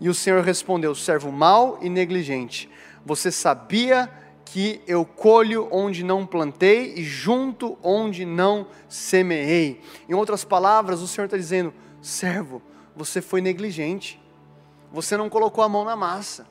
E 0.00 0.08
o 0.08 0.14
Senhor 0.14 0.42
respondeu: 0.42 0.94
servo 0.94 1.30
mau 1.30 1.78
e 1.80 1.88
negligente, 1.88 2.70
você 3.04 3.30
sabia 3.30 4.10
que 4.44 4.80
eu 4.86 5.04
colho 5.04 5.68
onde 5.70 6.04
não 6.04 6.26
plantei 6.26 6.94
e 6.94 7.02
junto 7.02 7.78
onde 7.82 8.24
não 8.24 8.66
semeei. 8.88 9.80
Em 10.08 10.14
outras 10.14 10.44
palavras, 10.44 11.00
o 11.00 11.08
Senhor 11.08 11.26
está 11.26 11.36
dizendo: 11.36 11.72
servo, 12.00 12.62
você 12.94 13.20
foi 13.20 13.40
negligente, 13.40 14.20
você 14.92 15.16
não 15.16 15.28
colocou 15.28 15.64
a 15.64 15.68
mão 15.68 15.84
na 15.84 15.96
massa, 15.96 16.46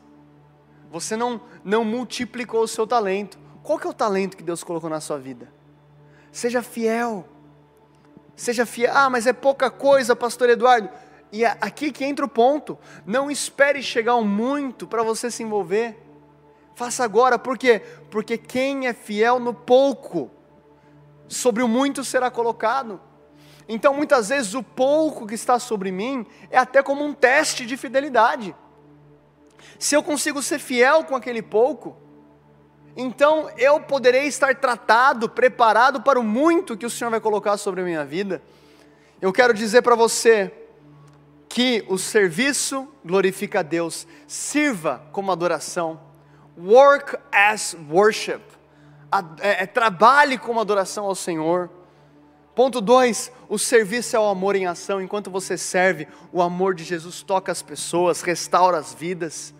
você 0.91 1.15
não, 1.15 1.41
não 1.63 1.83
multiplicou 1.83 2.61
o 2.61 2.67
seu 2.67 2.87
talento. 2.87 3.37
Qual 3.61 3.79
que 3.79 3.87
é 3.87 3.89
o 3.89 3.93
talento 3.93 4.35
que 4.35 4.43
Deus 4.43 4.63
colocou 4.63 4.89
na 4.89 4.99
sua 4.99 5.17
vida? 5.17 5.49
Seja 6.31 6.61
fiel 6.61 7.25
Seja 8.35 8.65
fiel. 8.65 8.91
Ah, 8.93 9.09
mas 9.09 9.27
é 9.27 9.33
pouca 9.33 9.69
coisa, 9.69 10.15
pastor 10.15 10.49
Eduardo. 10.49 10.89
E 11.33 11.43
é 11.43 11.57
aqui 11.59 11.91
que 11.91 12.05
entra 12.05 12.23
o 12.23 12.29
ponto. 12.29 12.77
Não 13.07 13.31
espere 13.31 13.81
chegar 13.81 14.15
um 14.15 14.23
muito 14.23 14.85
para 14.85 15.01
você 15.01 15.31
se 15.31 15.41
envolver. 15.41 15.97
Faça 16.75 17.03
agora, 17.03 17.39
por 17.39 17.57
quê? 17.57 17.81
Porque 18.11 18.37
quem 18.37 18.85
é 18.85 18.93
fiel 18.93 19.39
no 19.39 19.51
pouco, 19.51 20.29
sobre 21.27 21.63
o 21.63 21.67
muito 21.67 22.03
será 22.03 22.29
colocado. 22.29 23.01
Então, 23.67 23.95
muitas 23.95 24.29
vezes, 24.29 24.53
o 24.53 24.61
pouco 24.61 25.25
que 25.25 25.33
está 25.33 25.57
sobre 25.57 25.91
mim 25.91 26.23
é 26.51 26.57
até 26.59 26.83
como 26.83 27.03
um 27.03 27.13
teste 27.15 27.65
de 27.65 27.77
fidelidade. 27.77 28.55
Se 29.79 29.95
eu 29.95 30.03
consigo 30.03 30.39
ser 30.39 30.59
fiel 30.59 31.03
com 31.03 31.15
aquele 31.15 31.41
pouco, 31.41 31.97
então 32.95 33.49
eu 33.57 33.79
poderei 33.79 34.27
estar 34.27 34.53
tratado, 34.55 35.27
preparado 35.27 35.99
para 35.99 36.19
o 36.19 36.23
muito 36.23 36.77
que 36.77 36.85
o 36.85 36.91
Senhor 36.91 37.09
vai 37.09 37.19
colocar 37.19 37.57
sobre 37.57 37.81
a 37.81 37.83
minha 37.83 38.05
vida. 38.05 38.39
Eu 39.19 39.33
quero 39.33 39.51
dizer 39.51 39.81
para 39.81 39.95
você 39.95 40.59
que 41.53 41.85
o 41.87 41.99
serviço 41.99 42.87
glorifica 43.05 43.59
a 43.59 43.61
Deus, 43.61 44.07
sirva 44.25 45.03
como 45.11 45.31
adoração, 45.31 46.01
work 46.57 47.15
as 47.31 47.77
worship, 47.91 48.41
é, 49.39 49.61
é, 49.61 49.65
trabalhe 49.67 50.39
como 50.39 50.59
adoração 50.59 51.05
ao 51.05 51.13
Senhor. 51.13 51.69
Ponto 52.55 52.81
2, 52.81 53.31
o 53.47 53.59
serviço 53.59 54.15
é 54.15 54.19
o 54.19 54.27
amor 54.27 54.55
em 54.55 54.65
ação. 54.65 54.99
Enquanto 54.99 55.29
você 55.29 55.55
serve, 55.55 56.07
o 56.31 56.41
amor 56.41 56.73
de 56.73 56.83
Jesus 56.83 57.21
toca 57.21 57.51
as 57.51 57.61
pessoas, 57.61 58.23
restaura 58.23 58.79
as 58.79 58.91
vidas. 58.91 59.53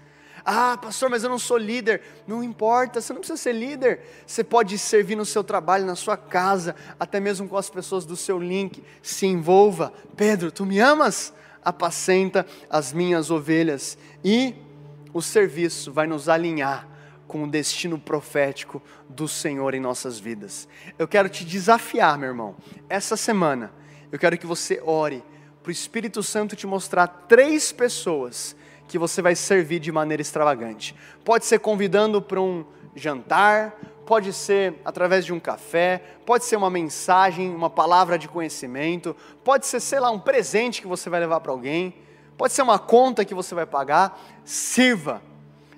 Ah, 0.43 0.75
pastor, 0.81 1.11
mas 1.11 1.23
eu 1.23 1.29
não 1.29 1.37
sou 1.37 1.57
líder. 1.57 2.01
Não 2.25 2.43
importa, 2.43 3.01
você 3.01 3.13
não 3.13 3.19
precisa 3.19 3.37
ser 3.37 3.53
líder. 3.53 4.01
Você 4.25 4.43
pode 4.43 4.79
servir 4.79 5.15
no 5.15 5.25
seu 5.25 5.43
trabalho, 5.43 5.85
na 5.85 5.95
sua 5.95 6.17
casa, 6.17 6.75
até 6.99 7.19
mesmo 7.19 7.47
com 7.47 7.55
as 7.55 7.69
pessoas 7.69 8.03
do 8.03 8.15
seu 8.15 8.39
link. 8.39 8.83
Se 9.03 9.27
envolva. 9.27 9.93
Pedro, 10.17 10.51
tu 10.51 10.65
me 10.65 10.79
amas? 10.79 11.31
Apacenta 11.63 12.45
as 12.69 12.93
minhas 12.93 13.31
ovelhas. 13.31 13.97
E 14.23 14.55
o 15.13 15.21
serviço 15.21 15.91
vai 15.91 16.07
nos 16.07 16.27
alinhar 16.27 16.87
com 17.27 17.43
o 17.43 17.47
destino 17.49 17.97
profético 17.97 18.81
do 19.09 19.27
Senhor 19.27 19.73
em 19.73 19.79
nossas 19.79 20.19
vidas. 20.19 20.67
Eu 20.99 21.07
quero 21.07 21.29
te 21.29 21.43
desafiar, 21.43 22.17
meu 22.17 22.29
irmão, 22.29 22.55
essa 22.89 23.17
semana. 23.17 23.71
Eu 24.11 24.19
quero 24.19 24.37
que 24.37 24.45
você 24.45 24.81
ore 24.85 25.23
para 25.61 25.69
o 25.69 25.71
Espírito 25.71 26.21
Santo 26.21 26.55
te 26.55 26.67
mostrar 26.67 27.07
três 27.07 27.71
pessoas 27.71 28.55
que 28.87 28.99
você 28.99 29.21
vai 29.21 29.35
servir 29.35 29.79
de 29.79 29.91
maneira 29.91 30.21
extravagante. 30.21 30.95
Pode 31.23 31.45
ser 31.45 31.59
convidando 31.59 32.21
para 32.21 32.39
um 32.39 32.65
jantar, 32.95 33.75
pode 34.05 34.33
ser 34.33 34.75
através 34.83 35.25
de 35.25 35.33
um 35.33 35.39
café, 35.39 36.01
pode 36.25 36.45
ser 36.45 36.55
uma 36.55 36.69
mensagem, 36.69 37.49
uma 37.49 37.69
palavra 37.69 38.17
de 38.17 38.27
conhecimento, 38.27 39.15
pode 39.43 39.65
ser, 39.65 39.79
sei 39.79 39.99
lá, 39.99 40.11
um 40.11 40.19
presente 40.19 40.81
que 40.81 40.87
você 40.87 41.09
vai 41.09 41.19
levar 41.19 41.39
para 41.39 41.51
alguém, 41.51 41.95
pode 42.37 42.53
ser 42.53 42.61
uma 42.61 42.79
conta 42.79 43.25
que 43.25 43.33
você 43.33 43.55
vai 43.55 43.65
pagar. 43.65 44.19
Sirva. 44.43 45.21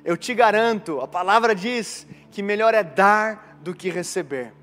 Eu 0.03 0.15
te 0.15 0.33
garanto, 0.33 1.01
a 1.01 1.07
palavra 1.07 1.55
diz 1.55 2.07
que 2.31 2.43
melhor 2.43 2.73
é 2.73 2.83
dar 2.83 3.57
do 3.61 3.73
que 3.73 3.89
receber. 3.89 4.53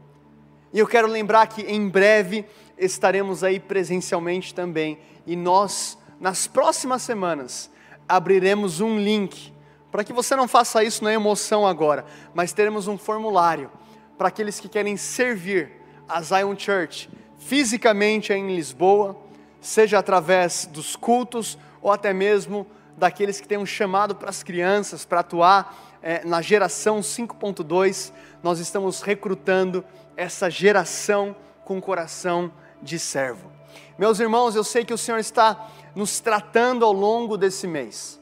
E 0.72 0.78
eu 0.78 0.86
quero 0.86 1.08
lembrar 1.08 1.46
que 1.48 1.62
em 1.62 1.88
breve 1.88 2.44
estaremos 2.78 3.44
aí 3.44 3.60
presencialmente 3.60 4.54
também, 4.54 4.98
e 5.26 5.36
nós, 5.36 5.98
nas 6.18 6.46
próximas 6.46 7.02
semanas, 7.02 7.70
abriremos 8.08 8.80
um 8.80 8.98
link, 8.98 9.51
para 9.92 10.02
que 10.02 10.12
você 10.12 10.34
não 10.34 10.48
faça 10.48 10.82
isso 10.82 11.04
na 11.04 11.12
emoção 11.12 11.66
agora, 11.66 12.06
mas 12.32 12.54
teremos 12.54 12.88
um 12.88 12.96
formulário 12.96 13.70
para 14.16 14.28
aqueles 14.28 14.58
que 14.58 14.68
querem 14.68 14.96
servir 14.96 15.70
a 16.08 16.22
Zion 16.22 16.56
Church 16.56 17.10
fisicamente 17.36 18.32
em 18.32 18.54
Lisboa, 18.54 19.16
seja 19.60 19.98
através 19.98 20.64
dos 20.64 20.96
cultos 20.96 21.58
ou 21.82 21.92
até 21.92 22.12
mesmo 22.14 22.66
daqueles 22.96 23.38
que 23.38 23.46
têm 23.46 23.58
um 23.58 23.66
chamado 23.66 24.14
para 24.14 24.30
as 24.30 24.42
crianças, 24.42 25.04
para 25.04 25.20
atuar 25.20 25.98
é, 26.02 26.24
na 26.24 26.40
geração 26.40 27.00
5.2. 27.00 28.12
Nós 28.42 28.60
estamos 28.60 29.02
recrutando 29.02 29.84
essa 30.16 30.48
geração 30.48 31.36
com 31.64 31.80
coração 31.82 32.50
de 32.80 32.98
servo. 32.98 33.52
Meus 33.98 34.20
irmãos, 34.20 34.56
eu 34.56 34.64
sei 34.64 34.84
que 34.84 34.94
o 34.94 34.98
Senhor 34.98 35.18
está 35.18 35.68
nos 35.94 36.18
tratando 36.18 36.84
ao 36.84 36.92
longo 36.92 37.36
desse 37.36 37.66
mês. 37.66 38.21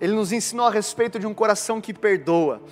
Ele 0.00 0.12
nos 0.12 0.32
ensinou 0.32 0.66
a 0.66 0.70
respeito 0.70 1.18
de 1.18 1.26
um 1.26 1.34
coração 1.34 1.80
que 1.80 1.94
perdoa. 1.94 2.62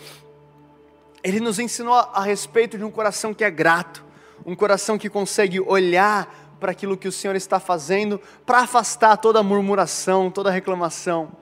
Ele 1.22 1.40
nos 1.40 1.58
ensinou 1.58 1.94
a 1.94 2.22
respeito 2.22 2.76
de 2.76 2.84
um 2.84 2.90
coração 2.90 3.32
que 3.32 3.44
é 3.44 3.50
grato, 3.50 4.04
um 4.44 4.54
coração 4.54 4.98
que 4.98 5.08
consegue 5.08 5.60
olhar 5.60 6.56
para 6.60 6.72
aquilo 6.72 6.96
que 6.96 7.08
o 7.08 7.12
Senhor 7.12 7.34
está 7.36 7.58
fazendo, 7.58 8.20
para 8.44 8.60
afastar 8.60 9.16
toda 9.16 9.42
murmuração, 9.42 10.30
toda 10.30 10.50
reclamação. 10.50 11.32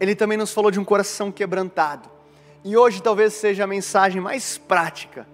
Ele 0.00 0.14
também 0.14 0.38
nos 0.38 0.52
falou 0.52 0.70
de 0.70 0.78
um 0.78 0.84
coração 0.84 1.32
quebrantado. 1.32 2.08
E 2.64 2.76
hoje 2.76 3.02
talvez 3.02 3.34
seja 3.34 3.64
a 3.64 3.66
mensagem 3.66 4.20
mais 4.20 4.58
prática 4.58 5.26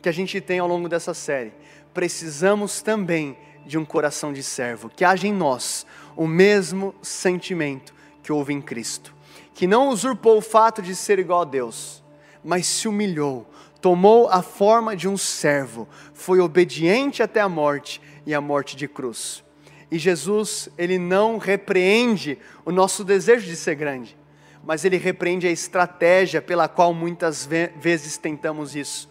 que 0.00 0.08
a 0.08 0.12
gente 0.12 0.40
tem 0.40 0.58
ao 0.58 0.68
longo 0.68 0.88
dessa 0.88 1.14
série. 1.14 1.52
Precisamos 1.94 2.82
também 2.82 3.36
de 3.64 3.78
um 3.78 3.84
coração 3.84 4.32
de 4.32 4.42
servo, 4.42 4.88
que 4.88 5.04
haja 5.04 5.26
em 5.26 5.32
nós 5.32 5.86
o 6.16 6.26
mesmo 6.26 6.94
sentimento 7.00 7.94
que 8.22 8.32
houve 8.32 8.52
em 8.52 8.60
Cristo, 8.60 9.14
que 9.54 9.66
não 9.66 9.88
usurpou 9.88 10.38
o 10.38 10.42
fato 10.42 10.80
de 10.80 10.94
ser 10.94 11.18
igual 11.18 11.42
a 11.42 11.44
Deus, 11.44 12.02
mas 12.42 12.66
se 12.66 12.88
humilhou, 12.88 13.46
tomou 13.80 14.28
a 14.28 14.42
forma 14.42 14.96
de 14.96 15.08
um 15.08 15.16
servo, 15.16 15.88
foi 16.14 16.40
obediente 16.40 17.22
até 17.22 17.40
a 17.40 17.48
morte 17.48 18.00
e 18.24 18.34
a 18.34 18.40
morte 18.40 18.76
de 18.76 18.88
cruz. 18.88 19.44
E 19.90 19.98
Jesus, 19.98 20.68
ele 20.78 20.98
não 20.98 21.36
repreende 21.36 22.38
o 22.64 22.72
nosso 22.72 23.04
desejo 23.04 23.46
de 23.46 23.56
ser 23.56 23.74
grande, 23.74 24.16
mas 24.64 24.84
ele 24.84 24.96
repreende 24.96 25.46
a 25.46 25.50
estratégia 25.50 26.40
pela 26.40 26.68
qual 26.68 26.94
muitas 26.94 27.46
vezes 27.46 28.16
tentamos 28.16 28.74
isso. 28.74 29.10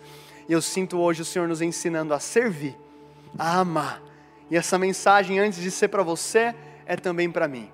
E 0.49 0.53
eu 0.53 0.61
sinto 0.61 0.97
hoje 0.97 1.21
o 1.21 1.25
Senhor 1.25 1.47
nos 1.47 1.61
ensinando 1.61 2.13
a 2.13 2.19
servir, 2.19 2.75
a 3.37 3.59
amar. 3.59 4.01
E 4.49 4.57
essa 4.57 4.77
mensagem, 4.79 5.39
antes 5.39 5.61
de 5.61 5.69
ser 5.69 5.89
para 5.89 6.03
você, 6.03 6.55
é 6.85 6.95
também 6.95 7.29
para 7.29 7.47
mim. 7.47 7.69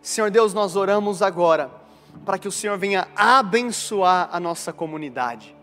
Senhor 0.00 0.30
Deus, 0.30 0.54
nós 0.54 0.76
oramos 0.76 1.22
agora 1.22 1.83
para 2.24 2.38
que 2.38 2.48
o 2.48 2.52
Senhor 2.52 2.78
venha 2.78 3.06
abençoar 3.14 4.28
a 4.32 4.40
nossa 4.40 4.72
comunidade. 4.72 5.54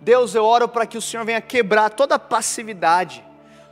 Deus, 0.00 0.34
eu 0.34 0.44
oro 0.44 0.68
para 0.68 0.86
que 0.86 0.98
o 0.98 1.02
Senhor 1.02 1.24
venha 1.24 1.40
quebrar 1.40 1.90
toda 1.90 2.18
passividade, 2.18 3.24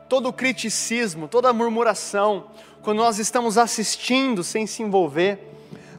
todo 0.08 0.32
criticismo, 0.32 1.26
toda 1.26 1.52
murmuração, 1.52 2.46
quando 2.82 2.98
nós 2.98 3.18
estamos 3.18 3.58
assistindo 3.58 4.42
sem 4.44 4.66
se 4.66 4.82
envolver. 4.82 5.38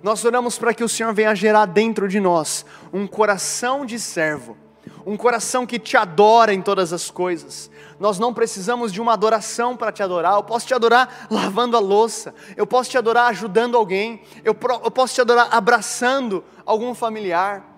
Nós 0.01 0.23
oramos 0.25 0.57
para 0.57 0.73
que 0.73 0.83
o 0.83 0.89
Senhor 0.89 1.13
venha 1.13 1.35
gerar 1.35 1.65
dentro 1.65 2.07
de 2.07 2.19
nós 2.19 2.65
um 2.91 3.05
coração 3.05 3.85
de 3.85 3.99
servo, 3.99 4.57
um 5.05 5.17
coração 5.17 5.65
que 5.65 5.79
te 5.79 5.97
adora 5.97 6.53
em 6.53 6.61
todas 6.61 6.93
as 6.93 7.09
coisas, 7.09 7.69
nós 7.99 8.17
não 8.17 8.33
precisamos 8.33 8.91
de 8.91 8.99
uma 8.99 9.13
adoração 9.13 9.77
para 9.77 9.91
te 9.91 10.01
adorar. 10.01 10.33
Eu 10.33 10.43
posso 10.43 10.65
te 10.65 10.73
adorar 10.73 11.27
lavando 11.29 11.77
a 11.77 11.79
louça, 11.79 12.33
eu 12.57 12.65
posso 12.65 12.89
te 12.89 12.97
adorar 12.97 13.27
ajudando 13.29 13.77
alguém, 13.77 14.21
eu, 14.43 14.55
eu 14.83 14.91
posso 14.91 15.13
te 15.13 15.21
adorar 15.21 15.49
abraçando 15.51 16.43
algum 16.65 16.95
familiar. 16.95 17.71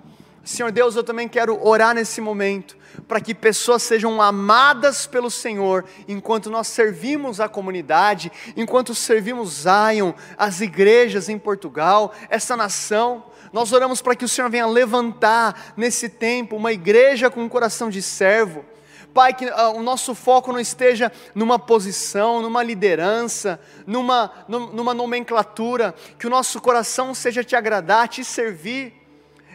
Senhor 0.43 0.71
Deus, 0.71 0.95
eu 0.95 1.03
também 1.03 1.27
quero 1.27 1.65
orar 1.65 1.95
nesse 1.95 2.19
momento 2.19 2.77
para 3.07 3.21
que 3.21 3.33
pessoas 3.33 3.81
sejam 3.81 4.21
amadas 4.21 5.07
pelo 5.07 5.31
Senhor 5.31 5.85
enquanto 6.07 6.49
nós 6.49 6.67
servimos 6.67 7.39
a 7.39 7.47
comunidade, 7.47 8.31
enquanto 8.55 8.93
servimos 8.93 9.63
Zion, 9.63 10.11
as 10.37 10.59
igrejas 10.59 11.29
em 11.29 11.39
Portugal, 11.39 12.13
essa 12.29 12.57
nação. 12.57 13.23
Nós 13.53 13.71
oramos 13.71 14.01
para 14.01 14.15
que 14.15 14.25
o 14.25 14.27
Senhor 14.27 14.49
venha 14.49 14.65
levantar 14.65 15.73
nesse 15.77 16.09
tempo 16.09 16.55
uma 16.55 16.73
igreja 16.73 17.29
com 17.29 17.43
um 17.43 17.47
coração 17.47 17.87
de 17.87 18.01
servo, 18.01 18.65
Pai, 19.13 19.31
que 19.31 19.45
uh, 19.45 19.75
o 19.75 19.83
nosso 19.83 20.15
foco 20.15 20.51
não 20.51 20.59
esteja 20.59 21.11
numa 21.35 21.59
posição, 21.59 22.41
numa 22.41 22.63
liderança, 22.63 23.59
numa, 23.85 24.31
numa 24.47 24.91
nomenclatura, 24.91 25.93
que 26.17 26.25
o 26.25 26.31
nosso 26.31 26.59
coração 26.59 27.13
seja 27.13 27.43
te 27.43 27.55
agradar, 27.55 28.07
te 28.07 28.23
servir. 28.23 28.91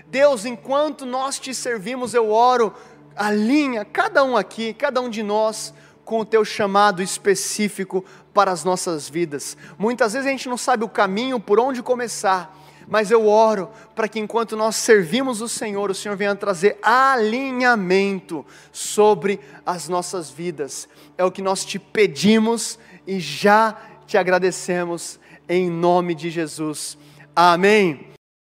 Deus, 0.06 0.44
enquanto 0.44 1.04
nós 1.04 1.40
te 1.40 1.52
servimos, 1.52 2.14
eu 2.14 2.30
oro, 2.30 2.72
alinha 3.16 3.84
cada 3.84 4.22
um 4.22 4.36
aqui, 4.36 4.72
cada 4.72 5.00
um 5.00 5.10
de 5.10 5.24
nós, 5.24 5.74
com 6.04 6.20
o 6.20 6.24
teu 6.24 6.44
chamado 6.44 7.02
específico 7.02 8.04
para 8.32 8.52
as 8.52 8.62
nossas 8.62 9.08
vidas. 9.08 9.56
Muitas 9.76 10.12
vezes 10.12 10.28
a 10.28 10.30
gente 10.30 10.48
não 10.48 10.56
sabe 10.56 10.84
o 10.84 10.88
caminho, 10.88 11.40
por 11.40 11.58
onde 11.58 11.82
começar, 11.82 12.56
mas 12.88 13.10
eu 13.10 13.26
oro 13.26 13.68
para 13.94 14.08
que 14.08 14.18
enquanto 14.18 14.56
nós 14.56 14.76
servimos 14.76 15.40
o 15.40 15.48
Senhor, 15.48 15.90
o 15.90 15.94
Senhor 15.94 16.16
venha 16.16 16.34
trazer 16.34 16.78
alinhamento 16.82 18.44
sobre 18.72 19.40
as 19.64 19.88
nossas 19.88 20.30
vidas. 20.30 20.88
É 21.16 21.24
o 21.24 21.30
que 21.30 21.42
nós 21.42 21.64
te 21.64 21.78
pedimos 21.78 22.78
e 23.06 23.20
já 23.20 23.76
te 24.06 24.16
agradecemos 24.16 25.20
em 25.48 25.70
nome 25.70 26.14
de 26.14 26.30
Jesus. 26.30 26.96
Amém. 27.34 28.17